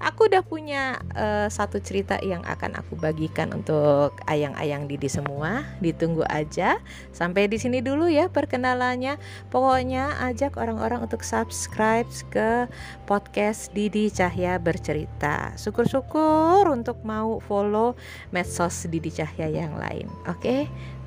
aku 0.00 0.32
udah 0.32 0.42
punya 0.42 0.98
uh, 1.14 1.46
satu 1.46 1.78
cerita 1.78 2.16
yang 2.24 2.40
akan 2.48 2.80
aku 2.80 2.96
bagikan 2.96 3.52
untuk 3.52 4.16
ayang-ayang 4.26 4.88
Didi 4.88 5.06
semua. 5.06 5.68
Ditunggu 5.78 6.24
aja. 6.26 6.80
Sampai 7.12 7.46
di 7.46 7.60
sini 7.60 7.84
dulu 7.84 8.08
ya 8.08 8.32
perkenalannya. 8.32 9.20
Pokoknya 9.52 10.18
ajak 10.26 10.56
orang-orang 10.56 11.04
untuk 11.04 11.22
subscribe 11.22 12.08
ke 12.32 12.66
podcast 13.04 13.70
Didi 13.76 14.08
Cahya 14.08 14.56
bercerita. 14.56 15.54
Syukur-syukur 15.60 16.66
untuk 16.72 17.04
mau 17.04 17.38
follow 17.44 17.94
medsos 18.32 18.88
Didi 18.88 19.12
Cahya 19.12 19.52
yang 19.52 19.76
lain. 19.76 20.08
Oke, 20.26 20.40
okay? 20.40 20.62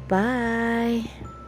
bye. 0.07 1.42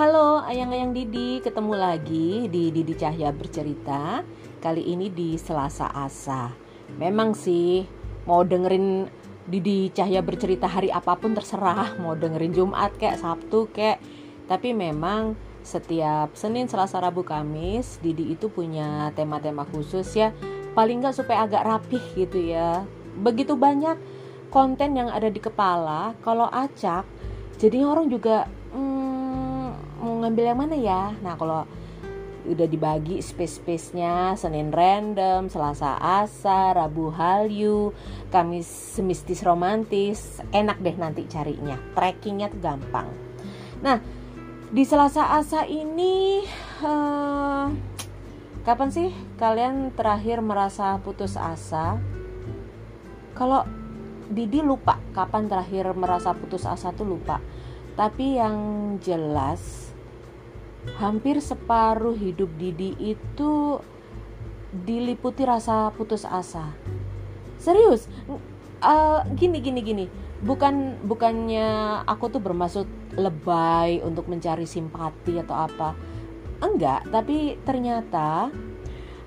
Halo 0.00 0.40
ayang-ayang 0.48 0.96
Didi, 0.96 1.44
ketemu 1.44 1.76
lagi 1.76 2.48
di 2.48 2.72
Didi 2.72 2.96
Cahya 2.96 3.36
bercerita. 3.36 4.24
Kali 4.56 4.96
ini 4.96 5.12
di 5.12 5.36
Selasa 5.36 5.92
Asa. 5.92 6.56
Memang 6.96 7.36
sih 7.36 7.84
mau 8.24 8.40
dengerin 8.40 9.04
Didi 9.44 9.92
Cahya 9.92 10.24
bercerita 10.24 10.72
hari 10.72 10.88
apa 10.88 11.20
pun 11.20 11.36
terserah, 11.36 12.00
mau 12.00 12.16
dengerin 12.16 12.56
Jumat 12.56 12.96
kayak 12.96 13.20
Sabtu 13.20 13.68
kayak. 13.76 14.00
Tapi 14.48 14.72
memang 14.72 15.36
setiap 15.60 16.32
Senin, 16.32 16.64
Selasa, 16.64 16.96
Rabu, 16.96 17.20
Kamis 17.20 18.00
Didi 18.00 18.32
itu 18.32 18.48
punya 18.48 19.12
tema-tema 19.12 19.68
khusus 19.68 20.08
ya. 20.16 20.32
Paling 20.72 21.04
nggak 21.04 21.20
supaya 21.20 21.44
agak 21.44 21.60
rapih 21.68 22.04
gitu 22.16 22.40
ya. 22.40 22.88
Begitu 23.20 23.52
banyak 23.52 24.00
konten 24.48 24.96
yang 24.96 25.12
ada 25.12 25.28
di 25.28 25.44
kepala, 25.44 26.16
kalau 26.24 26.48
acak, 26.48 27.04
jadi 27.60 27.84
orang 27.84 28.08
juga 28.08 28.48
mau 30.00 30.18
ngambil 30.24 30.44
yang 30.50 30.58
mana 30.58 30.76
ya? 30.76 31.12
Nah 31.20 31.36
kalau 31.36 31.68
udah 32.40 32.64
dibagi 32.64 33.20
space-space-nya 33.20 34.32
Senin 34.32 34.72
random, 34.72 35.52
Selasa 35.52 36.00
asa, 36.00 36.72
Rabu 36.72 37.12
halyu, 37.12 37.92
Kamis 38.32 38.66
semistis 38.66 39.44
romantis 39.44 40.40
enak 40.50 40.80
deh 40.80 40.96
nanti 40.96 41.28
carinya. 41.28 41.76
Trackingnya 41.92 42.48
tuh 42.48 42.60
gampang. 42.64 43.12
Nah 43.84 44.00
di 44.70 44.82
Selasa 44.86 45.36
asa 45.36 45.68
ini 45.68 46.46
uh, 46.80 47.68
kapan 48.64 48.88
sih 48.88 49.10
kalian 49.36 49.92
terakhir 49.92 50.40
merasa 50.40 50.96
putus 51.02 51.36
asa? 51.36 52.00
Kalau 53.36 53.64
Didi 54.30 54.62
lupa 54.62 55.02
kapan 55.10 55.50
terakhir 55.50 55.90
merasa 55.98 56.30
putus 56.30 56.62
asa 56.62 56.94
tuh 56.94 57.02
lupa. 57.02 57.42
Tapi 57.98 58.38
yang 58.38 58.56
jelas 59.02 59.89
hampir 60.96 61.38
separuh 61.40 62.16
hidup 62.16 62.48
Didi 62.56 62.96
itu 62.98 63.80
diliputi 64.70 65.42
rasa 65.44 65.90
putus 65.92 66.22
asa. 66.24 66.72
Serius, 67.60 68.08
uh, 68.80 69.20
gini 69.36 69.60
gini 69.60 69.80
gini. 69.84 70.06
Bukan 70.40 71.04
bukannya 71.04 72.00
aku 72.08 72.32
tuh 72.32 72.40
bermaksud 72.40 72.88
lebay 73.20 74.00
untuk 74.00 74.24
mencari 74.30 74.64
simpati 74.64 75.36
atau 75.36 75.68
apa. 75.68 75.92
Enggak, 76.64 77.08
tapi 77.12 77.60
ternyata 77.64 78.48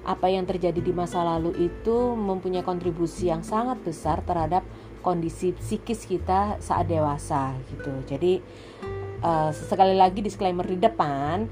apa 0.03 0.27
yang 0.27 0.43
terjadi 0.43 0.83
di 0.83 0.91
masa 0.91 1.23
lalu 1.23 1.71
itu 1.71 2.17
mempunyai 2.17 2.65
kontribusi 2.65 3.31
yang 3.31 3.45
sangat 3.45 3.79
besar 3.85 4.19
terhadap 4.25 4.65
kondisi 4.99 5.55
psikis 5.55 6.07
kita 6.07 6.57
saat 6.59 6.89
dewasa 6.89 7.55
gitu. 7.71 7.93
Jadi 8.07 8.41
uh, 9.23 9.49
sekali 9.55 9.95
lagi 9.97 10.19
disclaimer 10.19 10.67
di 10.67 10.77
depan 10.77 11.47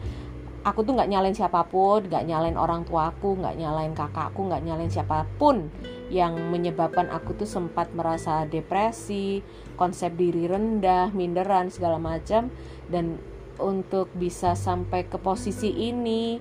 aku 0.62 0.86
tuh 0.86 0.94
nggak 0.94 1.10
nyalain 1.10 1.34
siapa 1.34 1.66
pun 1.66 2.06
nggak 2.06 2.28
nyalain 2.30 2.54
orang 2.54 2.86
tuaku 2.86 3.40
nggak 3.42 3.58
nyalain 3.58 3.98
kakakku 3.98 4.46
nggak 4.46 4.62
nyalain 4.62 4.94
siapa 4.94 5.26
pun 5.42 5.74
yang 6.12 6.36
menyebabkan 6.52 7.08
aku 7.08 7.34
tuh 7.40 7.48
sempat 7.48 7.96
merasa 7.96 8.44
depresi 8.44 9.40
konsep 9.80 10.12
diri 10.20 10.46
rendah 10.46 11.16
minderan 11.16 11.72
segala 11.72 11.98
macam. 11.98 12.52
Dan 12.92 13.16
untuk 13.58 14.12
bisa 14.14 14.54
sampai 14.54 15.08
ke 15.08 15.16
posisi 15.16 15.72
ini 15.72 16.38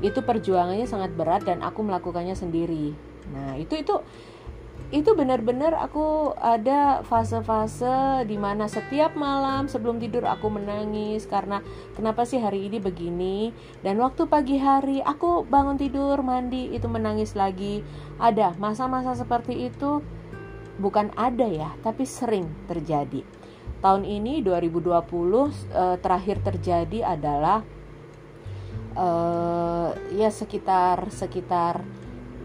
itu 0.00 0.24
perjuangannya 0.24 0.88
sangat 0.88 1.12
berat 1.12 1.44
dan 1.44 1.60
aku 1.60 1.84
melakukannya 1.84 2.32
sendiri. 2.32 2.96
Nah 3.30 3.60
itu 3.60 3.76
itu 3.76 4.00
itu 4.90 5.14
benar-benar 5.14 5.78
aku 5.78 6.34
ada 6.34 7.06
fase-fase 7.06 8.26
di 8.26 8.34
mana 8.34 8.66
setiap 8.66 9.14
malam 9.14 9.70
sebelum 9.70 10.02
tidur 10.02 10.26
aku 10.26 10.50
menangis 10.50 11.30
karena 11.30 11.62
kenapa 11.94 12.26
sih 12.26 12.42
hari 12.42 12.66
ini 12.66 12.82
begini? 12.82 13.54
Dan 13.86 14.02
waktu 14.02 14.26
pagi 14.26 14.58
hari 14.58 14.98
aku 14.98 15.46
bangun 15.46 15.78
tidur 15.78 16.18
mandi 16.26 16.74
itu 16.74 16.90
menangis 16.90 17.38
lagi. 17.38 17.86
Ada 18.18 18.58
masa-masa 18.58 19.14
seperti 19.14 19.70
itu 19.70 20.02
bukan 20.82 21.14
ada 21.14 21.46
ya 21.46 21.70
tapi 21.86 22.02
sering 22.02 22.50
terjadi. 22.66 23.22
Tahun 23.78 24.02
ini 24.02 24.42
2020 24.42 24.90
eh, 24.90 25.96
terakhir 26.02 26.36
terjadi 26.42 27.14
adalah 27.14 27.62
eh, 28.98 29.88
ya 30.18 30.34
sekitar 30.34 31.14
sekitar 31.14 31.86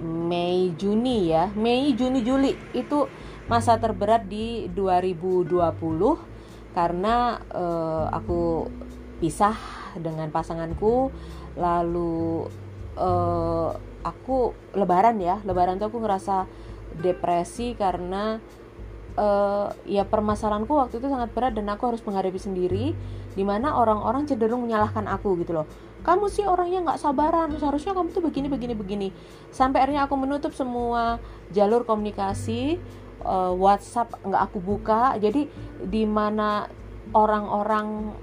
Mei 0.06 0.72
Juni 0.78 1.34
ya. 1.34 1.50
Mei 1.58 1.92
Juni 1.98 2.22
Juli 2.22 2.54
itu 2.78 3.10
masa 3.50 3.78
terberat 3.82 4.30
di 4.30 4.70
2020 4.74 5.52
karena 6.78 7.42
uh, 7.50 8.06
aku 8.14 8.70
pisah 9.18 9.58
dengan 9.98 10.30
pasanganku. 10.30 11.10
Lalu 11.58 12.46
uh, 13.00 13.74
aku 14.06 14.54
lebaran 14.78 15.18
ya. 15.18 15.42
Lebaran 15.42 15.82
tuh 15.82 15.90
aku 15.90 16.00
ngerasa 16.00 16.46
depresi 17.02 17.74
karena 17.76 18.40
uh, 19.20 19.72
ya 19.88 20.04
permasalahanku 20.08 20.72
waktu 20.72 21.00
itu 21.00 21.08
sangat 21.08 21.32
berat 21.36 21.56
dan 21.56 21.68
aku 21.72 21.92
harus 21.92 22.04
menghadapi 22.04 22.40
sendiri 22.40 22.96
di 23.36 23.44
mana 23.44 23.76
orang-orang 23.76 24.28
cenderung 24.28 24.64
menyalahkan 24.64 25.08
aku 25.12 25.36
gitu 25.44 25.60
loh 25.60 25.68
kamu 26.06 26.30
sih 26.30 26.46
orangnya 26.46 26.86
nggak 26.86 27.02
sabaran 27.02 27.50
seharusnya 27.58 27.98
kamu 27.98 28.14
tuh 28.14 28.24
begini 28.24 28.48
begini 28.48 28.74
begini 28.78 29.08
sampai 29.50 29.82
akhirnya 29.82 30.06
aku 30.06 30.16
menutup 30.16 30.54
semua 30.54 31.18
jalur 31.50 31.82
komunikasi 31.84 32.78
uh, 33.26 33.52
WhatsApp 33.58 34.22
nggak 34.22 34.42
aku 34.54 34.62
buka 34.62 35.18
jadi 35.18 35.50
di 35.82 36.04
mana 36.06 36.70
orang-orang 37.12 38.14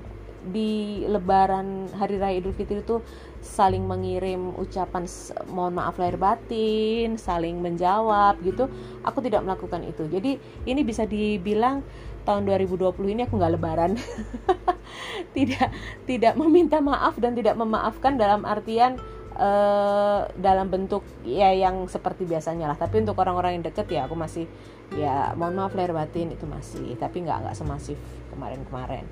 di 0.42 1.02
Lebaran 1.06 1.86
Hari 1.94 2.18
Raya 2.18 2.42
Idul 2.42 2.54
Fitri 2.54 2.82
itu 2.82 2.98
saling 3.38 3.86
mengirim 3.86 4.54
ucapan 4.58 5.06
mohon 5.50 5.78
maaf 5.78 5.98
lahir 6.02 6.18
batin, 6.18 7.14
saling 7.14 7.62
menjawab 7.62 8.42
gitu. 8.42 8.66
Aku 9.06 9.22
tidak 9.22 9.46
melakukan 9.46 9.86
itu. 9.86 10.10
Jadi 10.10 10.42
ini 10.66 10.82
bisa 10.82 11.06
dibilang 11.06 11.86
tahun 12.26 12.46
2020 12.46 12.90
ini 13.14 13.22
aku 13.26 13.34
nggak 13.38 13.54
lebaran. 13.54 13.92
tidak 15.36 15.68
tidak 16.04 16.34
meminta 16.38 16.78
maaf 16.78 17.16
dan 17.18 17.32
tidak 17.36 17.54
memaafkan 17.58 18.16
dalam 18.16 18.44
artian 18.44 18.98
uh, 19.36 20.28
dalam 20.36 20.68
bentuk 20.68 21.04
ya 21.24 21.52
yang 21.52 21.88
seperti 21.88 22.28
biasanya 22.28 22.72
lah. 22.72 22.78
Tapi 22.78 23.04
untuk 23.04 23.16
orang-orang 23.18 23.60
yang 23.60 23.64
deket 23.64 23.88
ya 23.92 24.06
aku 24.06 24.16
masih 24.16 24.46
ya 24.92 25.32
mohon 25.38 25.56
maaf 25.56 25.72
lahir 25.72 25.96
batin 25.96 26.32
itu 26.32 26.44
masih 26.44 26.96
tapi 27.00 27.24
nggak 27.24 27.48
nggak 27.48 27.56
semasif 27.56 27.98
kemarin-kemarin. 28.34 29.08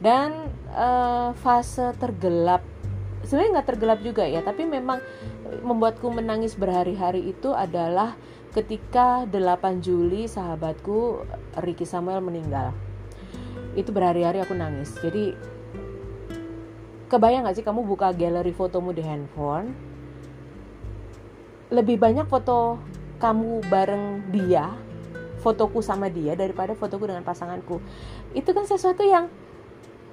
Dan 0.00 0.48
uh, 0.72 1.36
fase 1.36 1.92
tergelap 2.00 2.64
sebenarnya 3.24 3.60
nggak 3.60 3.68
tergelap 3.68 4.00
juga 4.00 4.24
ya 4.24 4.40
tapi 4.40 4.64
memang 4.64 4.98
membuatku 5.60 6.08
menangis 6.08 6.56
berhari-hari 6.56 7.28
itu 7.28 7.52
adalah 7.52 8.16
ketika 8.50 9.28
8 9.28 9.84
Juli 9.84 10.26
sahabatku 10.26 11.22
Ricky 11.62 11.86
Samuel 11.86 12.24
meninggal 12.24 12.74
itu 13.74 13.90
berhari-hari 13.90 14.42
aku 14.42 14.54
nangis. 14.56 14.94
Jadi 14.98 15.34
kebayang 17.10 17.46
gak 17.46 17.58
sih 17.58 17.66
kamu 17.66 17.86
buka 17.86 18.14
galeri 18.14 18.54
fotomu 18.54 18.94
di 18.94 19.02
handphone? 19.02 19.74
Lebih 21.70 22.02
banyak 22.02 22.26
foto 22.26 22.78
kamu 23.20 23.62
bareng 23.70 24.32
dia 24.34 24.74
fotoku 25.40 25.80
sama 25.80 26.12
dia 26.12 26.36
daripada 26.36 26.74
fotoku 26.74 27.08
dengan 27.08 27.24
pasanganku. 27.24 27.80
Itu 28.34 28.52
kan 28.52 28.66
sesuatu 28.66 29.06
yang 29.06 29.30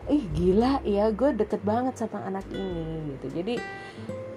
ih 0.08 0.24
gila 0.32 0.80
ya 0.88 1.12
gue 1.12 1.36
deket 1.36 1.60
banget 1.68 2.00
sama 2.00 2.24
anak 2.24 2.48
ini 2.54 3.18
gitu. 3.18 3.28
Jadi 3.42 3.56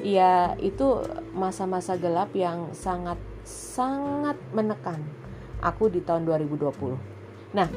ya 0.01 0.57
itu 0.57 1.05
masa-masa 1.37 1.95
gelap 2.01 2.33
yang 2.33 2.73
sangat 2.73 3.21
sangat 3.45 4.37
menekan 4.53 5.01
aku 5.61 5.93
di 5.93 6.01
tahun 6.01 6.25
2020 6.25 6.97
nah 7.53 7.69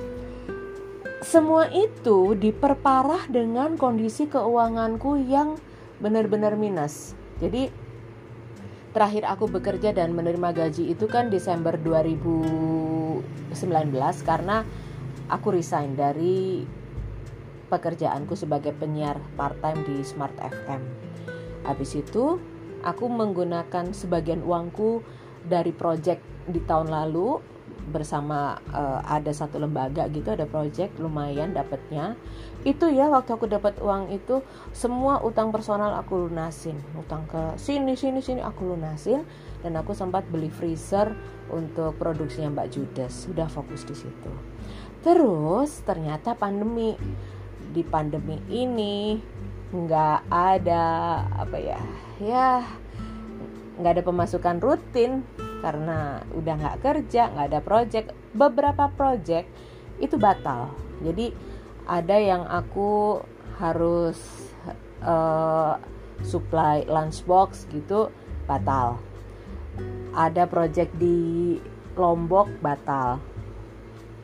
semua 1.23 1.71
itu 1.71 2.35
diperparah 2.35 3.31
dengan 3.31 3.79
kondisi 3.79 4.27
keuanganku 4.27 5.23
yang 5.25 5.55
benar-benar 6.03 6.59
minus 6.59 7.15
jadi 7.41 7.71
terakhir 8.93 9.25
aku 9.25 9.49
bekerja 9.49 9.89
dan 9.89 10.13
menerima 10.13 10.53
gaji 10.53 10.93
itu 10.93 11.09
kan 11.09 11.33
Desember 11.33 11.73
2019 11.81 13.25
karena 14.21 14.61
aku 15.33 15.47
resign 15.49 15.97
dari 15.97 16.61
pekerjaanku 17.73 18.37
sebagai 18.37 18.69
penyiar 18.77 19.17
part-time 19.33 19.81
di 19.81 20.05
Smart 20.05 20.37
FM. 20.37 20.81
Habis 21.65 21.97
itu, 21.97 22.37
aku 22.85 23.09
menggunakan 23.09 23.97
sebagian 23.97 24.45
uangku 24.45 25.01
dari 25.41 25.73
project 25.73 26.21
di 26.45 26.61
tahun 26.61 26.93
lalu 26.93 27.41
bersama 27.91 28.61
uh, 28.71 29.03
ada 29.03 29.33
satu 29.35 29.59
lembaga 29.59 30.07
gitu 30.07 30.31
ada 30.31 30.47
project 30.47 30.95
lumayan 31.01 31.51
dapatnya 31.51 32.15
itu 32.63 32.87
ya 32.87 33.11
waktu 33.11 33.35
aku 33.35 33.51
dapat 33.51 33.75
uang 33.83 34.07
itu 34.15 34.39
semua 34.71 35.19
utang 35.19 35.51
personal 35.51 35.99
aku 35.99 36.27
lunasin. 36.27 36.79
Utang 36.95 37.27
ke 37.27 37.59
sini 37.59 37.99
sini 37.99 38.23
sini 38.23 38.39
aku 38.39 38.71
lunasin. 38.71 39.27
Dan 39.59 39.75
aku 39.75 39.91
sempat 39.91 40.23
beli 40.31 40.47
freezer 40.47 41.11
untuk 41.51 41.99
produksinya 41.99 42.55
Mbak 42.55 42.69
Judas. 42.71 43.11
Sudah 43.27 43.51
fokus 43.51 43.83
di 43.83 43.95
situ. 43.95 44.31
Terus 45.03 45.83
ternyata 45.83 46.39
pandemi. 46.39 46.95
Di 47.73 47.83
pandemi 47.83 48.39
ini 48.47 49.19
nggak 49.73 50.29
ada 50.29 50.85
apa 51.33 51.57
ya 51.57 51.81
ya 52.21 52.61
nggak 53.81 53.91
ada 53.97 54.03
pemasukan 54.05 54.61
rutin 54.61 55.25
karena 55.63 56.19
udah 56.35 56.53
nggak 56.59 56.79
kerja 56.83 57.31
nggak 57.31 57.47
ada 57.47 57.61
project 57.63 58.07
beberapa 58.35 58.91
project 58.91 59.47
itu 60.03 60.19
batal. 60.19 60.75
Jadi 60.99 61.31
ada 61.87 62.19
yang 62.19 62.43
aku 62.43 63.23
harus 63.55 64.19
uh, 64.99 65.79
supply 66.19 66.83
lunchbox 66.83 67.71
gitu 67.71 68.11
batal. 68.43 68.99
Ada 70.11 70.45
project 70.45 70.91
di 70.99 71.57
Lombok 71.95 72.49
batal. 72.59 73.23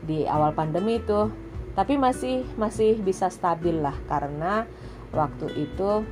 Di 0.03 0.27
awal 0.27 0.51
pandemi 0.51 0.99
itu. 0.99 1.31
Tapi 1.73 1.95
masih 1.95 2.43
masih 2.59 2.99
bisa 2.99 3.31
stabil 3.31 3.79
lah 3.79 3.95
karena 4.11 4.67
waktu 5.15 5.47
itu 5.55 6.03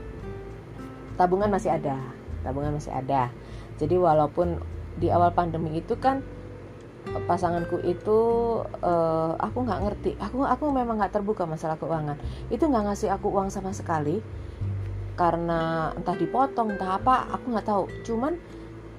tabungan 1.20 1.52
masih 1.52 1.76
ada 1.76 1.98
tabungan 2.48 2.80
masih 2.80 2.96
ada. 2.96 3.28
Jadi 3.76 4.00
walaupun 4.00 4.64
di 4.98 5.08
awal 5.14 5.30
pandemi 5.32 5.78
itu 5.78 5.94
kan 5.98 6.26
pasanganku 7.08 7.80
itu 7.88 8.20
uh, 8.84 9.32
aku 9.40 9.64
nggak 9.64 9.82
ngerti. 9.88 10.12
Aku 10.20 10.44
aku 10.44 10.74
memang 10.74 11.00
nggak 11.00 11.16
terbuka 11.16 11.48
masalah 11.48 11.80
keuangan. 11.80 12.20
Itu 12.52 12.68
nggak 12.68 12.92
ngasih 12.92 13.10
aku 13.14 13.32
uang 13.32 13.48
sama 13.54 13.72
sekali. 13.72 14.20
Karena 15.18 15.92
entah 15.98 16.14
dipotong 16.14 16.78
entah 16.78 17.00
apa 17.00 17.32
aku 17.32 17.46
nggak 17.56 17.68
tahu. 17.68 17.84
Cuman 18.04 18.36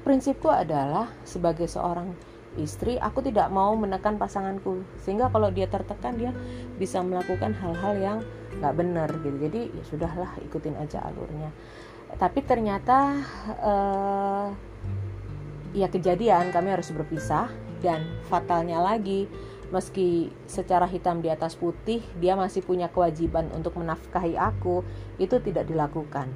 prinsipku 0.02 0.48
adalah 0.48 1.12
sebagai 1.22 1.68
seorang 1.68 2.16
istri 2.58 2.96
aku 2.98 3.22
tidak 3.22 3.52
mau 3.52 3.76
menekan 3.76 4.16
pasanganku. 4.16 4.82
Sehingga 5.04 5.28
kalau 5.28 5.52
dia 5.52 5.68
tertekan 5.68 6.16
dia 6.16 6.32
bisa 6.80 7.04
melakukan 7.04 7.54
hal-hal 7.54 7.94
yang 8.00 8.18
nggak 8.58 8.74
benar 8.74 9.08
gitu. 9.20 9.36
Jadi 9.36 9.60
ya 9.76 9.82
sudahlah 9.84 10.30
ikutin 10.48 10.74
aja 10.80 11.04
alurnya. 11.06 11.52
Tapi 12.08 12.40
ternyata 12.40 13.20
uh, 13.60 14.48
ya 15.72 15.88
kejadian 15.88 16.52
kami 16.52 16.72
harus 16.72 16.92
berpisah. 16.92 17.48
Dan 17.78 18.02
fatalnya 18.26 18.82
lagi 18.82 19.30
meski 19.70 20.34
secara 20.50 20.90
hitam 20.90 21.22
di 21.22 21.30
atas 21.30 21.54
putih 21.54 22.02
dia 22.18 22.34
masih 22.34 22.66
punya 22.66 22.90
kewajiban 22.90 23.46
untuk 23.54 23.78
menafkahi 23.78 24.34
aku. 24.34 24.82
Itu 25.20 25.38
tidak 25.38 25.70
dilakukan. 25.70 26.30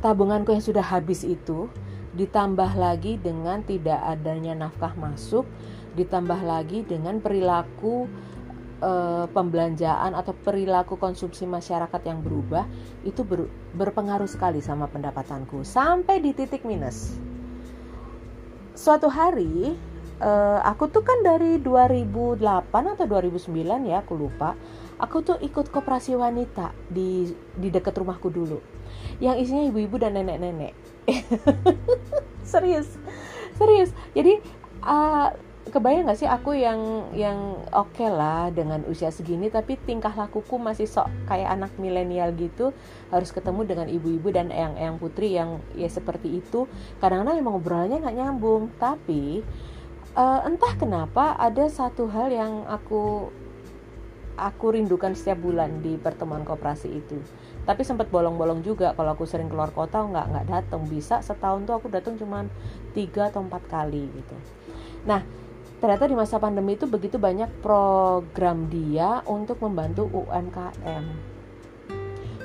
tabunganku 0.00 0.50
yang 0.56 0.64
sudah 0.64 0.82
habis 0.82 1.22
itu 1.22 1.68
ditambah 2.10 2.74
lagi 2.74 3.22
dengan 3.22 3.62
tidak 3.62 4.02
adanya 4.02 4.66
nafkah 4.66 4.96
masuk, 4.98 5.46
ditambah 5.94 6.42
lagi 6.42 6.82
dengan 6.82 7.22
perilaku 7.22 8.10
e, 8.80 8.92
pembelanjaan 9.30 10.16
atau 10.16 10.32
perilaku 10.32 10.96
konsumsi 10.96 11.44
masyarakat 11.44 12.02
yang 12.08 12.24
berubah 12.24 12.64
itu 13.06 13.22
ber, 13.22 13.46
berpengaruh 13.76 14.26
sekali 14.26 14.64
sama 14.64 14.88
pendapatanku 14.88 15.62
sampai 15.62 16.18
di 16.24 16.32
titik 16.32 16.64
minus. 16.64 17.14
Suatu 18.74 19.12
hari 19.12 19.76
e, 20.18 20.30
aku 20.64 20.88
tuh 20.88 21.04
kan 21.04 21.20
dari 21.20 21.60
2008 21.60 22.40
atau 22.72 23.06
2009 23.06 23.88
ya 23.88 24.02
aku 24.02 24.16
lupa. 24.16 24.56
Aku 25.00 25.24
tuh 25.24 25.40
ikut 25.40 25.72
koperasi 25.72 26.12
wanita 26.12 26.76
di 26.92 27.32
di 27.56 27.72
dekat 27.72 27.96
rumahku 27.96 28.28
dulu 28.28 28.60
yang 29.20 29.36
isinya 29.36 29.68
ibu-ibu 29.68 30.00
dan 30.00 30.16
nenek-nenek 30.16 30.72
serius 32.50 32.88
serius 33.56 33.92
jadi 34.16 34.40
uh, 34.84 35.30
kebayang 35.68 36.08
gak 36.08 36.16
sih 36.16 36.24
aku 36.24 36.56
yang 36.56 37.12
yang 37.12 37.60
oke 37.68 37.92
okay 37.92 38.08
lah 38.08 38.48
dengan 38.48 38.80
usia 38.88 39.12
segini 39.12 39.52
tapi 39.52 39.76
tingkah 39.76 40.10
lakuku 40.10 40.56
masih 40.56 40.88
sok 40.88 41.12
kayak 41.28 41.52
anak 41.52 41.70
milenial 41.76 42.32
gitu 42.32 42.72
harus 43.12 43.28
ketemu 43.28 43.68
dengan 43.68 43.86
ibu-ibu 43.92 44.32
dan 44.32 44.48
eyang-eyang 44.48 44.96
putri 44.96 45.36
yang 45.36 45.60
ya 45.76 45.86
seperti 45.92 46.40
itu. 46.40 46.64
Kadang-kadang 46.98 47.36
emang 47.36 47.60
ngobrolnya 47.60 48.00
nggak 48.00 48.16
nyambung 48.16 48.72
tapi 48.80 49.44
uh, 50.16 50.40
entah 50.48 50.74
kenapa 50.80 51.36
ada 51.36 51.68
satu 51.68 52.08
hal 52.08 52.32
yang 52.32 52.64
aku 52.64 53.28
aku 54.40 54.72
rindukan 54.72 55.12
setiap 55.12 55.44
bulan 55.44 55.84
di 55.84 56.00
pertemuan 56.00 56.42
koperasi 56.42 56.88
itu. 56.88 57.20
Tapi 57.68 57.84
sempat 57.84 58.08
bolong-bolong 58.08 58.64
juga 58.64 58.96
kalau 58.96 59.12
aku 59.12 59.28
sering 59.28 59.52
keluar 59.52 59.68
kota 59.70 60.00
nggak 60.00 60.26
nggak 60.32 60.46
datang 60.48 60.88
bisa 60.88 61.20
setahun 61.20 61.68
tuh 61.68 61.76
aku 61.76 61.92
datang 61.92 62.16
cuma 62.16 62.48
tiga 62.96 63.28
atau 63.28 63.44
empat 63.44 63.60
kali 63.68 64.08
gitu. 64.08 64.36
Nah 65.04 65.20
ternyata 65.80 66.04
di 66.04 66.12
masa 66.12 66.36
pandemi 66.36 66.76
itu 66.76 66.84
begitu 66.84 67.16
banyak 67.16 67.48
program 67.64 68.68
dia 68.68 69.24
untuk 69.24 69.64
membantu 69.64 70.04
UMKM 70.12 71.04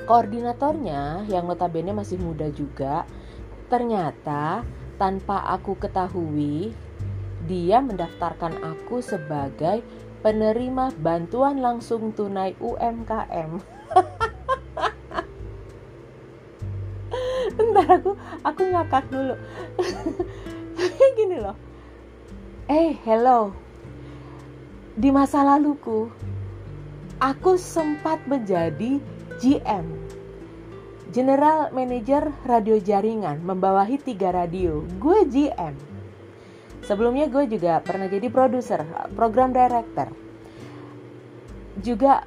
koordinatornya 0.08 1.28
yang 1.28 1.44
notabene 1.44 1.92
masih 1.92 2.16
muda 2.16 2.48
juga 2.48 3.04
ternyata 3.68 4.64
tanpa 4.96 5.44
aku 5.52 5.76
ketahui 5.76 6.72
dia 7.44 7.84
mendaftarkan 7.84 8.56
aku 8.64 9.04
sebagai 9.04 9.84
penerima 10.24 10.96
bantuan 10.96 11.60
langsung 11.60 12.16
tunai 12.16 12.56
UMKM 12.56 13.60
bentar 17.56 17.88
aku 17.88 18.12
aku 18.44 18.62
ngakak 18.68 19.04
dulu. 19.08 19.32
Gini 21.16 21.40
loh 21.40 21.56
eh 22.66 22.74
hey, 22.74 22.88
hello. 23.06 23.54
Di 24.98 25.14
masa 25.14 25.46
laluku 25.46 26.10
aku 27.22 27.54
sempat 27.54 28.18
menjadi 28.26 28.98
GM 29.38 29.86
General 31.14 31.70
Manager 31.70 32.34
Radio 32.42 32.82
Jaringan 32.82 33.38
membawahi 33.46 34.02
tiga 34.02 34.34
radio. 34.34 34.82
Gue 34.98 35.22
GM 35.30 35.78
sebelumnya 36.82 37.30
gue 37.30 37.46
juga 37.46 37.78
pernah 37.86 38.10
jadi 38.10 38.26
produser 38.34 38.82
program 39.14 39.54
director. 39.54 40.10
Juga 41.86 42.26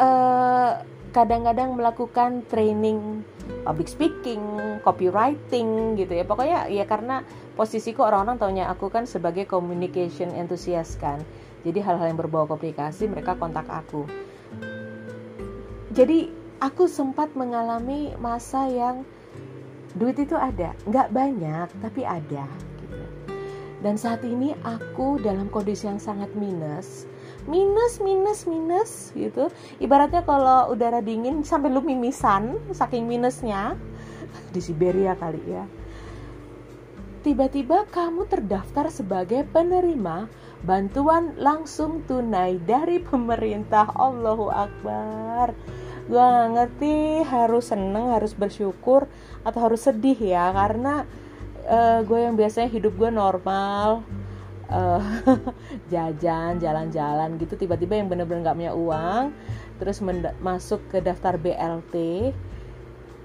uh, 0.00 0.80
kadang-kadang 1.12 1.76
melakukan 1.76 2.48
training 2.48 3.20
public 3.68 3.92
speaking, 3.92 4.40
copywriting 4.80 6.00
gitu 6.00 6.16
ya. 6.16 6.24
Pokoknya 6.24 6.64
ya 6.72 6.88
karena 6.88 7.20
posisiku 7.56 8.04
orang-orang 8.04 8.36
taunya 8.36 8.64
aku 8.68 8.92
kan 8.92 9.08
sebagai 9.08 9.48
communication 9.48 10.30
enthusiast 10.36 11.00
kan. 11.00 11.18
Jadi 11.64 11.82
hal-hal 11.82 12.12
yang 12.12 12.20
berbau 12.20 12.46
komunikasi 12.46 13.08
mereka 13.10 13.34
kontak 13.34 13.66
aku. 13.66 14.06
Jadi 15.96 16.28
aku 16.60 16.86
sempat 16.86 17.32
mengalami 17.32 18.12
masa 18.20 18.68
yang 18.68 19.02
duit 19.96 20.20
itu 20.20 20.36
ada, 20.36 20.76
nggak 20.84 21.08
banyak 21.10 21.68
tapi 21.80 22.04
ada. 22.04 22.44
Gitu. 22.84 23.02
Dan 23.80 23.96
saat 23.96 24.20
ini 24.22 24.52
aku 24.62 25.16
dalam 25.18 25.48
kondisi 25.48 25.88
yang 25.88 25.98
sangat 25.98 26.28
minus 26.36 27.08
minus 27.46 28.02
minus 28.02 28.42
minus 28.42 28.90
gitu 29.14 29.46
ibaratnya 29.78 30.26
kalau 30.26 30.74
udara 30.74 30.98
dingin 30.98 31.46
sampai 31.46 31.70
lu 31.70 31.78
mimisan 31.78 32.58
saking 32.74 33.06
minusnya 33.06 33.78
di 34.54 34.58
Siberia 34.58 35.14
kali 35.14 35.38
ya 35.46 35.62
tiba-tiba 37.26 37.90
kamu 37.90 38.30
terdaftar 38.30 38.86
sebagai 38.86 39.42
penerima 39.50 40.30
bantuan 40.62 41.34
langsung 41.34 42.06
tunai 42.06 42.62
dari 42.62 43.02
pemerintah. 43.02 43.90
Allahu 43.90 44.46
Akbar. 44.46 45.50
Gue 46.06 46.22
gak 46.22 46.50
ngerti 46.54 47.26
harus 47.26 47.74
seneng 47.74 48.14
harus 48.14 48.30
bersyukur 48.30 49.10
atau 49.42 49.58
harus 49.58 49.82
sedih 49.82 50.14
ya 50.14 50.54
karena 50.54 51.02
uh, 51.66 52.06
gue 52.06 52.30
yang 52.30 52.38
biasanya 52.38 52.70
hidup 52.70 52.94
gue 52.94 53.10
normal. 53.10 54.06
Uh, 54.70 55.02
jajan 55.94 56.62
jalan-jalan 56.62 57.42
gitu 57.42 57.58
tiba-tiba 57.58 57.98
yang 57.98 58.10
bener-bener 58.10 58.42
nggak 58.42 58.58
punya 58.58 58.74
uang 58.74 59.30
terus 59.78 60.02
masuk 60.42 60.82
ke 60.90 60.98
daftar 60.98 61.38
BLT 61.38 61.94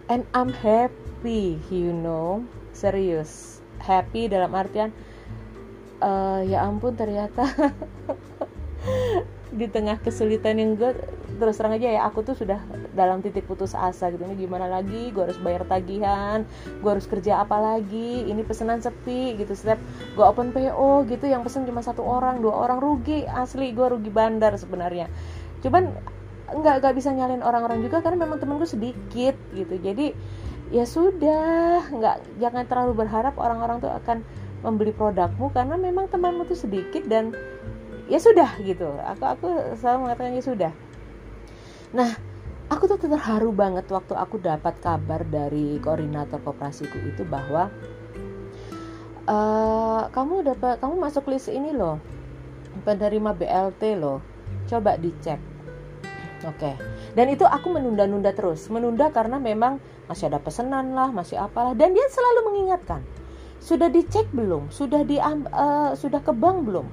and 0.09 0.25
I'm 0.33 0.49
happy 0.49 1.61
you 1.69 1.93
know. 1.93 2.41
Serius 2.73 3.61
happy 3.99 4.32
dalam 4.32 4.51
artian 4.56 4.95
uh, 5.99 6.39
ya 6.47 6.63
ampun 6.63 6.95
ternyata 6.95 7.43
di 9.51 9.67
tengah 9.67 9.99
kesulitan 9.99 10.56
yang 10.56 10.80
gue 10.80 10.95
terus 11.36 11.60
terang 11.60 11.75
aja 11.75 11.91
ya 11.91 12.01
aku 12.08 12.23
tuh 12.23 12.39
sudah 12.39 12.62
dalam 12.95 13.19
titik 13.19 13.43
putus 13.43 13.75
asa 13.75 14.08
gitu. 14.13 14.23
Ini 14.23 14.47
gimana 14.47 14.71
lagi? 14.71 15.12
Gue 15.12 15.27
harus 15.27 15.41
bayar 15.43 15.67
tagihan 15.67 16.47
gue 16.80 16.89
harus 16.89 17.04
kerja 17.04 17.43
apa 17.43 17.60
lagi? 17.60 18.30
Ini 18.32 18.41
pesanan 18.47 18.80
sepi 18.80 19.36
gitu. 19.36 19.51
Setiap 19.51 19.82
gue 20.15 20.23
open 20.23 20.56
PO 20.56 21.04
gitu 21.12 21.27
yang 21.27 21.43
pesen 21.43 21.67
cuma 21.67 21.84
satu 21.84 21.99
orang 21.99 22.39
dua 22.39 22.63
orang 22.63 22.80
rugi 22.80 23.27
asli 23.27 23.75
gue 23.75 23.88
rugi 23.91 24.08
bandar 24.08 24.56
sebenarnya. 24.56 25.12
Cuman 25.60 25.91
nggak 26.51 26.75
nggak 26.84 26.93
bisa 26.95 27.12
nyalin 27.12 27.43
orang-orang 27.43 27.84
juga 27.84 27.99
karena 27.99 28.23
memang 28.23 28.39
temen 28.39 28.56
gue 28.56 28.69
sedikit 28.71 29.36
gitu. 29.51 29.75
Jadi 29.84 30.15
ya 30.71 30.88
sudah 30.88 31.91
nggak 31.91 32.39
jangan 32.39 32.63
terlalu 32.63 33.03
berharap 33.03 33.36
orang-orang 33.36 33.84
tuh 33.84 33.91
akan 33.91 34.23
membeli 34.63 34.95
produkmu 34.95 35.51
karena 35.51 35.75
memang 35.75 36.07
temanmu 36.07 36.47
tuh 36.47 36.55
sedikit 36.55 37.03
dan 37.12 37.36
ya 38.07 38.17
sudah 38.17 38.55
gitu. 38.63 38.88
Aku 39.15 39.23
aku 39.27 39.47
selalu 39.75 40.07
mengatakan 40.07 40.31
ya 40.31 40.43
sudah. 40.43 40.71
Nah 41.91 42.15
aku 42.71 42.88
tuh 42.88 43.03
terharu 43.03 43.51
banget 43.51 43.84
waktu 43.91 44.15
aku 44.15 44.39
dapat 44.39 44.79
kabar 44.79 45.27
dari 45.27 45.75
koordinator 45.84 46.39
kooperasiku 46.39 47.03
itu 47.03 47.27
bahwa 47.27 47.67
uh, 49.27 50.07
kamu 50.07 50.55
dapat 50.55 50.79
kamu 50.79 50.95
masuk 51.03 51.27
list 51.27 51.51
ini 51.51 51.75
loh 51.75 51.99
penerima 52.88 53.36
BLT 53.36 53.99
loh. 53.99 54.23
Coba 54.71 54.95
dicek 54.95 55.50
oke. 56.43 56.58
Okay. 56.58 56.75
dan 57.13 57.27
itu 57.30 57.45
aku 57.45 57.73
menunda-nunda 57.73 58.34
terus. 58.36 58.67
Menunda 58.67 59.10
karena 59.13 59.38
memang 59.38 59.77
masih 60.10 60.27
ada 60.27 60.41
pesanan 60.41 60.93
lah 60.93 61.10
masih 61.13 61.39
apalah. 61.39 61.77
Dan 61.77 61.93
dia 61.95 62.06
selalu 62.10 62.51
mengingatkan 62.51 63.01
sudah 63.62 63.93
dicek 63.93 64.25
belum? 64.34 64.73
Sudah 64.73 65.06
di 65.06 65.21
uh, 65.21 65.93
sudah 65.93 66.19
ke 66.25 66.34
bank 66.34 66.65
belum? 66.65 66.88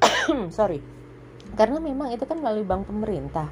Sorry. 0.56 0.78
Karena 1.58 1.82
memang 1.82 2.14
itu 2.14 2.22
kan 2.22 2.38
melalui 2.38 2.62
bank 2.62 2.86
pemerintah. 2.86 3.50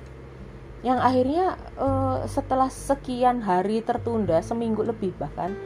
Yang 0.86 0.98
akhirnya 1.02 1.44
uh, 1.78 2.22
setelah 2.30 2.70
sekian 2.70 3.42
hari 3.42 3.82
tertunda 3.82 4.38
seminggu 4.42 4.86
lebih 4.86 5.10
bahkan 5.18 5.58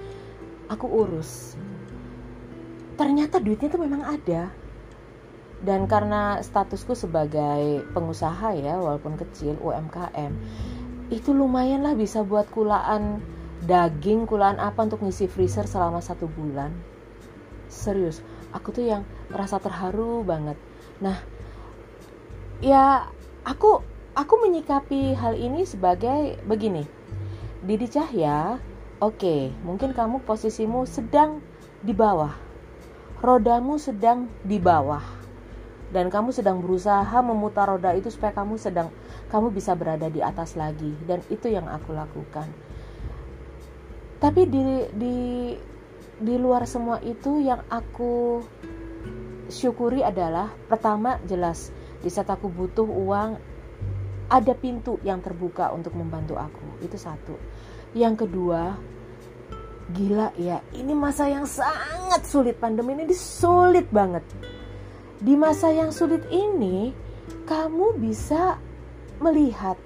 aku 0.72 0.88
urus. 0.88 1.56
Ternyata 2.96 3.36
duitnya 3.36 3.68
itu 3.68 3.80
memang 3.80 4.02
ada 4.08 4.48
dan 5.64 5.88
karena 5.88 6.42
statusku 6.44 6.92
sebagai 6.92 7.84
pengusaha 7.96 8.52
ya 8.56 8.76
walaupun 8.76 9.16
kecil 9.16 9.56
UMKM 9.62 10.32
itu 11.08 11.32
lumayan 11.32 11.86
lah 11.86 11.96
bisa 11.96 12.26
buat 12.26 12.50
kulaan 12.52 13.22
daging 13.64 14.28
kulaan 14.28 14.60
apa 14.60 14.84
untuk 14.84 15.00
ngisi 15.00 15.30
freezer 15.30 15.64
selama 15.64 16.04
satu 16.04 16.28
bulan 16.28 16.74
serius 17.72 18.20
aku 18.52 18.74
tuh 18.74 18.84
yang 18.84 19.02
merasa 19.32 19.56
terharu 19.56 20.20
banget 20.22 20.60
Nah, 20.96 21.20
ya 22.64 23.04
aku 23.44 23.84
aku 24.16 24.34
menyikapi 24.48 25.12
hal 25.12 25.36
ini 25.36 25.68
sebagai 25.68 26.40
begini. 26.48 26.88
Didi 27.60 27.84
Cahya, 27.90 28.56
oke, 29.02 29.20
okay, 29.20 29.40
mungkin 29.60 29.92
kamu 29.92 30.24
posisimu 30.24 30.88
sedang 30.88 31.44
di 31.84 31.92
bawah. 31.92 32.32
Rodamu 33.20 33.76
sedang 33.76 34.28
di 34.44 34.56
bawah. 34.56 35.04
Dan 35.96 36.12
kamu 36.12 36.28
sedang 36.28 36.60
berusaha 36.60 37.24
memutar 37.24 37.72
roda 37.72 37.96
itu 37.96 38.12
supaya 38.12 38.36
kamu 38.36 38.60
sedang 38.60 38.92
kamu 39.32 39.48
bisa 39.48 39.72
berada 39.72 40.12
di 40.12 40.20
atas 40.20 40.52
lagi. 40.52 40.92
Dan 41.08 41.24
itu 41.32 41.48
yang 41.48 41.64
aku 41.64 41.96
lakukan. 41.96 42.52
Tapi 44.20 44.44
di 44.44 44.60
di 44.92 45.16
di 46.20 46.34
luar 46.36 46.68
semua 46.68 47.00
itu 47.00 47.40
yang 47.40 47.64
aku 47.72 48.44
syukuri 49.48 50.04
adalah 50.04 50.52
pertama 50.68 51.16
jelas 51.24 51.72
di 52.04 52.12
saat 52.12 52.28
aku 52.28 52.52
butuh 52.52 52.84
uang 52.84 53.40
ada 54.28 54.52
pintu 54.52 55.00
yang 55.00 55.24
terbuka 55.24 55.72
untuk 55.72 55.96
membantu 55.96 56.36
aku. 56.36 56.84
Itu 56.84 57.00
satu. 57.00 57.40
Yang 57.96 58.28
kedua 58.28 58.76
gila 59.96 60.36
ya 60.36 60.60
ini 60.76 60.92
masa 60.92 61.32
yang 61.32 61.48
sangat 61.48 62.28
sulit. 62.28 62.60
Pandemi 62.60 62.92
ini 63.00 63.16
sulit 63.16 63.88
banget 63.88 64.55
di 65.20 65.34
masa 65.34 65.72
yang 65.72 65.92
sulit 65.92 66.24
ini 66.28 66.92
kamu 67.48 67.96
bisa 68.00 68.60
melihat 69.22 69.80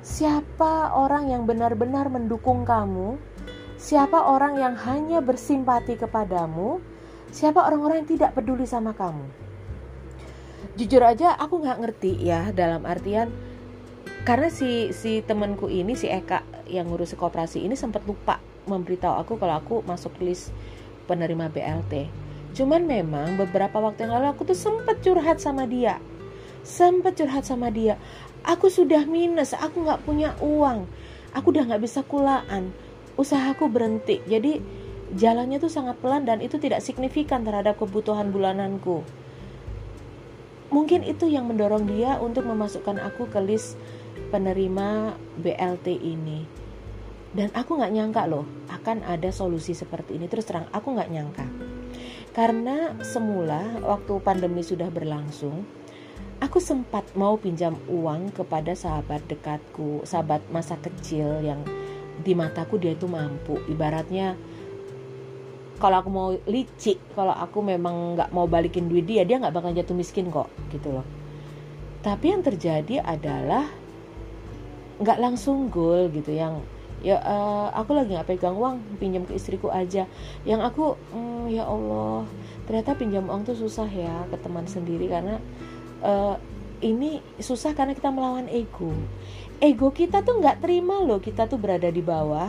siapa 0.00 0.92
orang 0.94 1.28
yang 1.32 1.44
benar-benar 1.44 2.08
mendukung 2.08 2.64
kamu 2.64 3.20
siapa 3.76 4.24
orang 4.24 4.56
yang 4.56 4.74
hanya 4.76 5.20
bersimpati 5.20 6.00
kepadamu 6.00 6.80
Siapa 7.34 7.66
orang-orang 7.66 8.06
yang 8.06 8.10
tidak 8.14 8.38
peduli 8.38 8.62
sama 8.62 8.94
kamu? 8.94 9.26
Jujur 10.78 11.02
aja 11.02 11.34
aku 11.34 11.66
nggak 11.66 11.82
ngerti 11.82 12.14
ya 12.22 12.54
dalam 12.54 12.86
artian 12.86 13.26
karena 14.22 14.54
si 14.54 14.94
si 14.94 15.18
temanku 15.18 15.66
ini 15.66 15.98
si 15.98 16.06
Eka 16.06 16.46
yang 16.70 16.86
ngurus 16.86 17.18
kooperasi 17.18 17.66
ini 17.66 17.74
sempat 17.74 18.06
lupa 18.06 18.38
memberitahu 18.70 19.18
aku 19.18 19.32
kalau 19.42 19.58
aku 19.58 19.74
masuk 19.82 20.14
list 20.22 20.54
penerima 21.10 21.50
BLT. 21.50 22.06
Cuman 22.54 22.86
memang 22.86 23.34
beberapa 23.34 23.82
waktu 23.82 24.06
yang 24.06 24.14
lalu 24.14 24.30
aku 24.30 24.46
tuh 24.46 24.54
sempat 24.54 25.02
curhat 25.02 25.42
sama 25.42 25.66
dia. 25.66 25.98
Sempat 26.62 27.18
curhat 27.18 27.42
sama 27.44 27.68
dia. 27.74 27.98
aku 28.46 28.70
sudah 28.70 29.08
minus 29.08 29.56
aku 29.58 29.82
nggak 29.82 30.06
punya 30.06 30.38
uang. 30.38 30.86
Aku 31.34 31.50
udah 31.50 31.66
nggak 31.66 31.82
bisa 31.82 32.06
kulaan. 32.06 32.70
Usahaku 33.18 33.66
berhenti. 33.66 34.22
Jadi 34.30 34.62
jalannya 35.18 35.58
tuh 35.58 35.72
sangat 35.72 35.98
pelan 35.98 36.22
dan 36.22 36.38
itu 36.38 36.54
tidak 36.62 36.78
signifikan 36.78 37.42
terhadap 37.42 37.74
kebutuhan 37.74 38.30
bulananku. 38.30 39.02
Mungkin 40.70 41.02
itu 41.02 41.26
yang 41.26 41.50
mendorong 41.50 41.90
dia 41.90 42.22
untuk 42.22 42.46
memasukkan 42.46 43.02
aku 43.02 43.26
ke 43.26 43.42
list 43.42 43.74
penerima 44.30 45.18
BLT 45.42 45.90
ini. 45.90 46.46
Dan 47.34 47.50
aku 47.50 47.82
nggak 47.82 47.94
nyangka 47.98 48.22
loh 48.30 48.46
akan 48.70 49.02
ada 49.02 49.34
solusi 49.34 49.74
seperti 49.74 50.14
ini. 50.14 50.30
Terus 50.30 50.46
terang 50.46 50.70
aku 50.70 50.94
nggak 50.94 51.10
nyangka 51.10 51.63
karena 52.34 52.98
semula 53.06 53.78
waktu 53.80 54.18
pandemi 54.20 54.66
sudah 54.66 54.90
berlangsung 54.90 55.62
aku 56.42 56.58
sempat 56.58 57.06
mau 57.14 57.38
pinjam 57.38 57.78
uang 57.86 58.34
kepada 58.34 58.74
sahabat 58.74 59.22
dekatku 59.30 60.02
sahabat 60.02 60.42
masa 60.50 60.74
kecil 60.82 61.40
yang 61.40 61.62
di 62.20 62.32
mataku 62.36 62.78
dia 62.78 62.94
itu 62.94 63.10
mampu. 63.10 63.58
Ibaratnya 63.66 64.38
kalau 65.82 65.96
aku 65.98 66.10
mau 66.10 66.28
licik 66.46 67.00
kalau 67.18 67.34
aku 67.34 67.58
memang 67.64 68.14
nggak 68.14 68.30
mau 68.30 68.46
balikin 68.46 68.86
duit 68.86 69.08
dia 69.08 69.26
dia 69.26 69.42
nggak 69.42 69.54
bakal 69.54 69.74
jatuh 69.74 69.96
miskin 69.96 70.30
kok 70.30 70.50
gitu 70.70 70.94
loh. 71.00 71.06
Tapi 72.04 72.34
yang 72.34 72.44
terjadi 72.44 73.00
adalah 73.02 73.66
nggak 75.00 75.18
langsung 75.18 75.72
goal 75.72 76.06
gitu 76.12 76.30
yang 76.30 76.62
ya 77.04 77.20
uh, 77.20 77.68
aku 77.76 77.92
lagi 77.92 78.16
nggak 78.16 78.32
pegang 78.32 78.56
uang 78.56 78.80
pinjam 78.96 79.28
ke 79.28 79.36
istriku 79.36 79.68
aja. 79.68 80.08
Yang 80.48 80.60
aku 80.72 80.84
mm, 81.12 81.52
ya 81.52 81.68
Allah 81.68 82.24
ternyata 82.64 82.96
pinjam 82.96 83.28
uang 83.28 83.44
tuh 83.44 83.56
susah 83.60 83.84
ya 83.84 84.24
ke 84.32 84.40
teman 84.40 84.64
sendiri 84.64 85.12
karena 85.12 85.36
uh, 86.00 86.40
ini 86.80 87.20
susah 87.36 87.76
karena 87.76 87.92
kita 87.92 88.08
melawan 88.08 88.48
ego. 88.48 88.96
Ego 89.60 89.92
kita 89.92 90.24
tuh 90.24 90.40
nggak 90.40 90.64
terima 90.64 91.04
loh 91.04 91.20
kita 91.20 91.44
tuh 91.44 91.60
berada 91.60 91.92
di 91.92 92.00
bawah. 92.00 92.48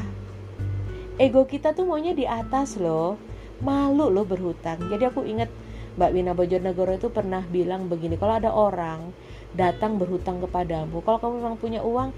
Ego 1.19 1.43
kita 1.43 1.75
tuh 1.75 1.83
maunya 1.83 2.15
di 2.15 2.23
atas 2.23 2.79
loh 2.79 3.19
malu 3.59 4.07
loh 4.07 4.23
berhutang. 4.23 4.79
Jadi 4.87 5.03
aku 5.03 5.27
ingat 5.27 5.51
Mbak 5.95 6.11
Wina 6.11 6.31
Bojonegoro 6.35 6.95
itu 6.95 7.07
pernah 7.07 7.43
bilang 7.47 7.87
begini 7.87 8.19
kalau 8.19 8.35
ada 8.35 8.51
orang 8.51 9.15
datang 9.55 9.95
berhutang 9.95 10.43
kepadamu 10.43 10.99
kalau 10.99 11.17
kamu 11.23 11.33
memang 11.39 11.55
punya 11.55 11.79
uang 11.79 12.11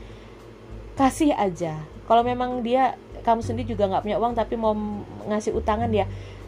kasih 0.98 1.38
aja 1.38 1.78
kalau 2.08 2.24
memang 2.24 2.64
dia 2.64 2.96
kamu 3.22 3.44
sendiri 3.44 3.76
juga 3.76 3.92
nggak 3.92 4.04
punya 4.08 4.18
uang 4.18 4.34
tapi 4.34 4.56
mau 4.56 4.72
ngasih 5.28 5.52
utangan 5.54 5.92
dia 5.92 6.08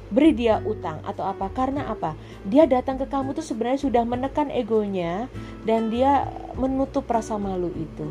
beri 0.09 0.33
dia 0.33 0.57
utang 0.65 0.99
atau 1.05 1.21
apa. 1.25 1.53
Karena 1.53 1.85
apa? 1.85 2.17
Dia 2.45 2.65
datang 2.65 2.97
ke 2.97 3.05
kamu 3.05 3.37
tuh 3.37 3.45
sebenarnya 3.45 3.79
sudah 3.85 4.03
menekan 4.03 4.49
egonya 4.49 5.29
dan 5.63 5.93
dia 5.93 6.25
menutup 6.57 7.05
rasa 7.05 7.37
malu 7.37 7.69
itu. 7.77 8.09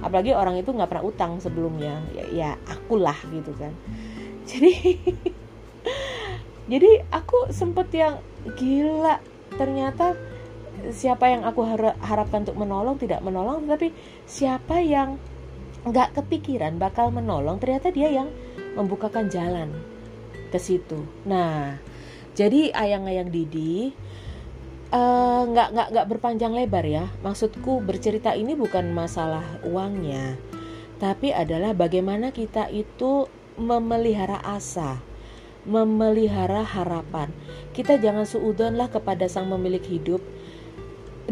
Apalagi 0.00 0.32
orang 0.32 0.56
itu 0.56 0.70
nggak 0.70 0.88
pernah 0.88 1.04
utang 1.04 1.42
sebelumnya. 1.42 2.00
Ya, 2.14 2.24
ya 2.30 2.50
akulah 2.70 3.18
gitu 3.28 3.52
kan. 3.58 3.74
Jadi 4.48 4.98
jadi 6.70 7.02
aku 7.10 7.50
sempet 7.50 7.90
yang 7.90 8.22
gila 8.54 9.18
ternyata 9.58 10.14
siapa 10.94 11.28
yang 11.30 11.42
aku 11.44 11.62
harapkan 12.00 12.46
untuk 12.46 12.58
menolong 12.58 12.96
tidak 12.98 13.20
menolong 13.20 13.66
tapi 13.66 13.92
siapa 14.24 14.80
yang 14.80 15.18
nggak 15.82 16.14
kepikiran 16.18 16.78
bakal 16.78 17.10
menolong 17.10 17.58
ternyata 17.58 17.90
dia 17.90 18.08
yang 18.10 18.28
membukakan 18.78 19.26
jalan 19.28 19.70
ke 20.54 20.58
situ. 20.58 21.02
Nah 21.26 21.78
jadi 22.32 22.72
ayang-ayang 22.72 23.28
Didi 23.28 23.92
Eh, 24.92 25.42
nggak 25.48 25.68
uh, 25.68 25.72
nggak 25.72 25.88
nggak 25.88 26.08
berpanjang 26.12 26.52
lebar 26.52 26.84
ya. 26.84 27.08
Maksudku 27.24 27.80
bercerita 27.80 28.36
ini 28.36 28.52
bukan 28.52 28.92
masalah 28.92 29.40
uangnya 29.64 30.36
tapi 31.02 31.34
adalah 31.34 31.74
bagaimana 31.74 32.30
kita 32.30 32.70
itu 32.70 33.26
memelihara 33.58 34.38
asa 34.38 35.02
memelihara 35.66 36.62
harapan. 36.62 37.30
Kita 37.74 37.98
jangan 37.98 38.22
suudon 38.22 38.78
lah 38.78 38.86
kepada 38.86 39.26
sang 39.26 39.50
pemilik 39.50 39.82
hidup 39.82 40.22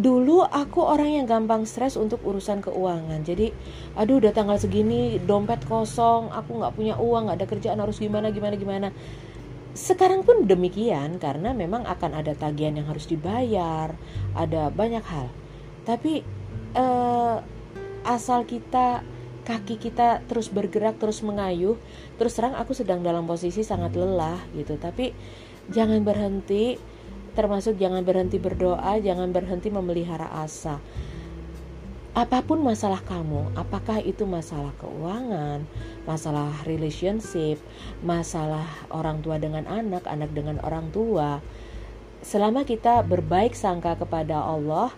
dulu 0.01 0.41
aku 0.49 0.81
orang 0.81 1.21
yang 1.21 1.27
gampang 1.29 1.69
stres 1.69 2.01
untuk 2.01 2.25
urusan 2.25 2.65
keuangan 2.65 3.21
jadi 3.21 3.53
aduh 4.01 4.17
udah 4.17 4.33
tanggal 4.33 4.57
segini 4.57 5.21
dompet 5.21 5.61
kosong 5.69 6.33
aku 6.33 6.57
nggak 6.57 6.73
punya 6.73 6.95
uang 6.97 7.29
nggak 7.29 7.37
ada 7.37 7.47
kerjaan 7.47 7.79
harus 7.85 8.01
gimana 8.01 8.33
gimana 8.33 8.57
gimana 8.57 8.89
sekarang 9.71 10.27
pun 10.27 10.51
demikian 10.51 11.23
karena 11.23 11.55
memang 11.55 11.87
akan 11.87 12.19
ada 12.19 12.35
tagihan 12.35 12.75
yang 12.75 12.91
harus 12.91 13.07
dibayar, 13.07 13.95
ada 14.35 14.69
banyak 14.71 15.05
hal. 15.07 15.31
Tapi 15.87 16.27
eh, 16.75 17.37
asal 18.03 18.43
kita 18.51 19.07
kaki 19.47 19.79
kita 19.79 20.27
terus 20.27 20.51
bergerak 20.51 20.99
terus 20.99 21.23
mengayuh, 21.23 21.79
terus 22.19 22.35
terang 22.35 22.59
aku 22.59 22.75
sedang 22.75 23.01
dalam 23.07 23.31
posisi 23.31 23.63
sangat 23.63 23.95
lelah 23.95 24.43
gitu. 24.59 24.75
Tapi 24.75 25.15
jangan 25.71 26.03
berhenti, 26.03 26.75
termasuk 27.33 27.79
jangan 27.81 28.03
berhenti 28.03 28.37
berdoa, 28.37 28.99
jangan 29.01 29.31
berhenti 29.31 29.71
memelihara 29.73 30.29
asa 30.31 30.83
apa 32.11 32.43
pun 32.43 32.59
masalah 32.59 32.99
kamu, 33.07 33.55
apakah 33.55 34.03
itu 34.03 34.27
masalah 34.27 34.75
keuangan, 34.83 35.63
masalah 36.11 36.51
relationship, 36.67 37.63
masalah 38.03 38.67
orang 38.91 39.23
tua 39.23 39.39
dengan 39.39 39.63
anak, 39.71 40.03
anak 40.11 40.35
dengan 40.35 40.59
orang 40.67 40.91
tua, 40.91 41.39
selama 42.27 42.67
kita 42.67 43.07
berbaik 43.07 43.55
sangka 43.55 43.95
kepada 43.95 44.43
Allah, 44.43 44.91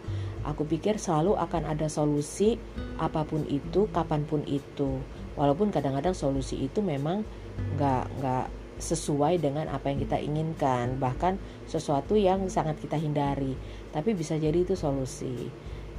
aku 0.48 0.64
pikir 0.64 0.96
selalu 0.96 1.36
akan 1.36 1.68
ada 1.68 1.84
solusi 1.92 2.56
apa 2.96 3.28
pun 3.28 3.44
itu, 3.44 3.92
kapan 3.92 4.24
pun 4.24 4.40
itu. 4.48 4.96
Walaupun 5.36 5.68
kadang-kadang 5.68 6.16
solusi 6.16 6.64
itu 6.64 6.80
memang 6.80 7.28
nggak 7.76 8.04
nggak 8.20 8.46
sesuai 8.82 9.38
dengan 9.38 9.70
apa 9.70 9.94
yang 9.94 10.02
kita 10.02 10.18
inginkan, 10.18 10.98
bahkan 10.98 11.38
sesuatu 11.70 12.18
yang 12.18 12.50
sangat 12.50 12.82
kita 12.82 12.98
hindari, 12.98 13.54
tapi 13.94 14.18
bisa 14.18 14.34
jadi 14.34 14.58
itu 14.58 14.74
solusi. 14.74 15.46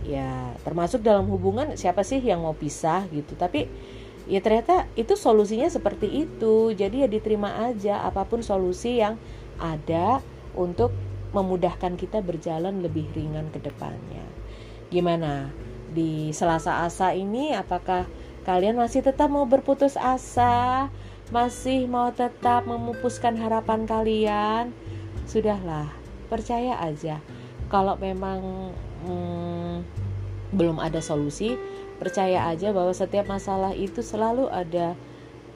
Ya 0.04 0.52
termasuk 0.67 1.00
dalam 1.00 1.32
hubungan 1.32 1.80
siapa 1.80 2.04
sih 2.04 2.19
yang 2.19 2.43
mau 2.43 2.52
pisah 2.52 3.08
gitu. 3.08 3.39
Tapi 3.39 3.72
ya 4.28 4.43
ternyata 4.43 4.91
itu 5.00 5.15
solusinya 5.15 5.72
seperti 5.72 6.28
itu. 6.28 6.76
Jadi 6.76 7.08
ya 7.08 7.08
diterima 7.08 7.63
aja 7.63 8.04
apa 8.04 8.28
pun 8.28 8.43
solusi 8.43 9.00
yang 9.00 9.15
ada 9.63 10.19
untuk 10.60 10.91
memudahkan 11.32 11.96
kita 11.96 12.19
berjalan 12.19 12.84
lebih 12.84 13.08
ringan 13.15 13.48
ke 13.50 13.63
depannya. 13.63 14.28
Gimana? 14.91 15.50
Di 15.93 16.36
selasa 16.36 16.84
asa 16.84 17.15
ini 17.15 17.56
apakah 17.56 18.06
kalian 18.43 18.76
masih 18.76 19.02
tetap 19.08 19.32
mau 19.32 19.48
berputus 19.48 19.96
asa 19.96 20.91
masih 21.34 21.89
mau 21.89 22.13
tetap 22.13 22.69
memupuskan 22.69 23.34
harapan 23.41 23.89
kalian 23.89 24.69
sudahlah 25.26 25.89
percaya 26.30 26.78
aja 26.78 27.17
kalau 27.74 27.98
memang 27.98 28.69
hmm, 29.02 29.82
belum 30.54 30.78
ada 30.78 31.02
solusi, 31.02 31.58
percaya 31.98 32.54
aja 32.54 32.69
bahwa 32.69 32.93
setiap 32.93 33.26
masalah 33.26 33.74
itu 33.74 34.06
selalu 34.06 34.46
ada 34.54 34.93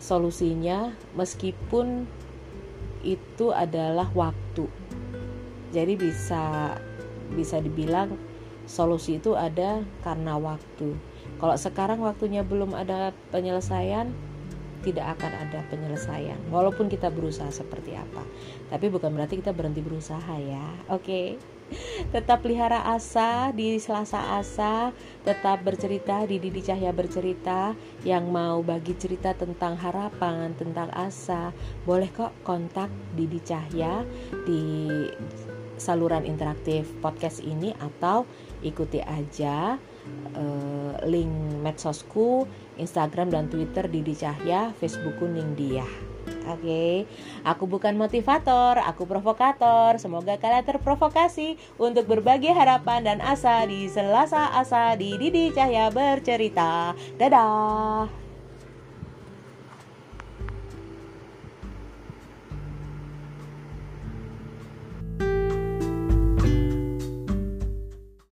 solusinya 0.02 0.98
meskipun 1.14 2.10
itu 3.06 3.54
adalah 3.54 4.10
waktu. 4.18 4.66
Jadi 5.70 5.94
bisa 5.94 6.74
bisa 7.38 7.62
dibilang 7.62 8.18
solusi 8.66 9.22
itu 9.22 9.38
ada 9.38 9.86
karena 10.02 10.42
waktu. 10.42 10.98
Kalau 11.38 11.54
sekarang 11.54 12.02
waktunya 12.02 12.42
belum 12.42 12.74
ada 12.74 13.14
penyelesaian, 13.30 14.10
tidak 14.86 15.18
akan 15.18 15.32
ada 15.48 15.60
penyelesaian 15.72 16.38
walaupun 16.54 16.90
kita 16.92 17.10
berusaha 17.10 17.50
seperti 17.50 17.98
apa. 17.98 18.24
Tapi 18.70 18.92
bukan 18.92 19.14
berarti 19.14 19.42
kita 19.42 19.54
berhenti 19.54 19.82
berusaha 19.82 20.34
ya. 20.38 20.68
Oke. 20.90 21.02
Okay? 21.02 21.28
tetap 22.16 22.44
pelihara 22.44 22.80
asa 22.96 23.52
di 23.52 23.76
Selasa 23.76 24.40
Asa 24.40 24.96
tetap 25.28 25.68
bercerita 25.68 26.24
di 26.24 26.40
Didi 26.40 26.64
Cahya 26.64 26.96
bercerita 26.96 27.76
yang 28.08 28.32
mau 28.32 28.64
bagi 28.64 28.96
cerita 28.96 29.36
tentang 29.36 29.76
harapan 29.76 30.56
tentang 30.56 30.88
asa 30.96 31.52
boleh 31.84 32.08
kok 32.16 32.32
kontak 32.48 32.88
Didi 33.20 33.44
Cahya 33.44 34.08
di 34.48 34.64
saluran 35.78 36.26
interaktif 36.26 36.90
podcast 37.04 37.44
ini 37.44 37.76
atau 37.78 38.26
ikuti 38.66 39.04
aja 39.04 39.78
uh, 40.34 40.94
link 41.06 41.30
medsosku 41.62 42.48
Instagram 42.78 43.34
dan 43.34 43.50
Twitter 43.52 43.86
Didi 43.90 44.14
Cahya 44.16 44.72
Facebookku 44.78 45.26
Ningdia 45.28 45.86
Oke, 46.48 46.64
okay. 46.64 46.94
aku 47.44 47.68
bukan 47.68 47.96
motivator, 47.96 48.80
aku 48.80 49.04
provokator. 49.04 50.00
Semoga 50.00 50.40
kalian 50.40 50.64
terprovokasi 50.64 51.60
untuk 51.80 52.08
berbagi 52.08 52.52
harapan 52.52 53.04
dan 53.04 53.20
asa 53.20 53.64
di 53.68 53.88
Selasa 53.88 54.56
Asa 54.56 54.96
di 54.96 55.16
Didi 55.20 55.52
Cahya 55.52 55.92
bercerita. 55.92 56.96
Dadah. 57.20 58.27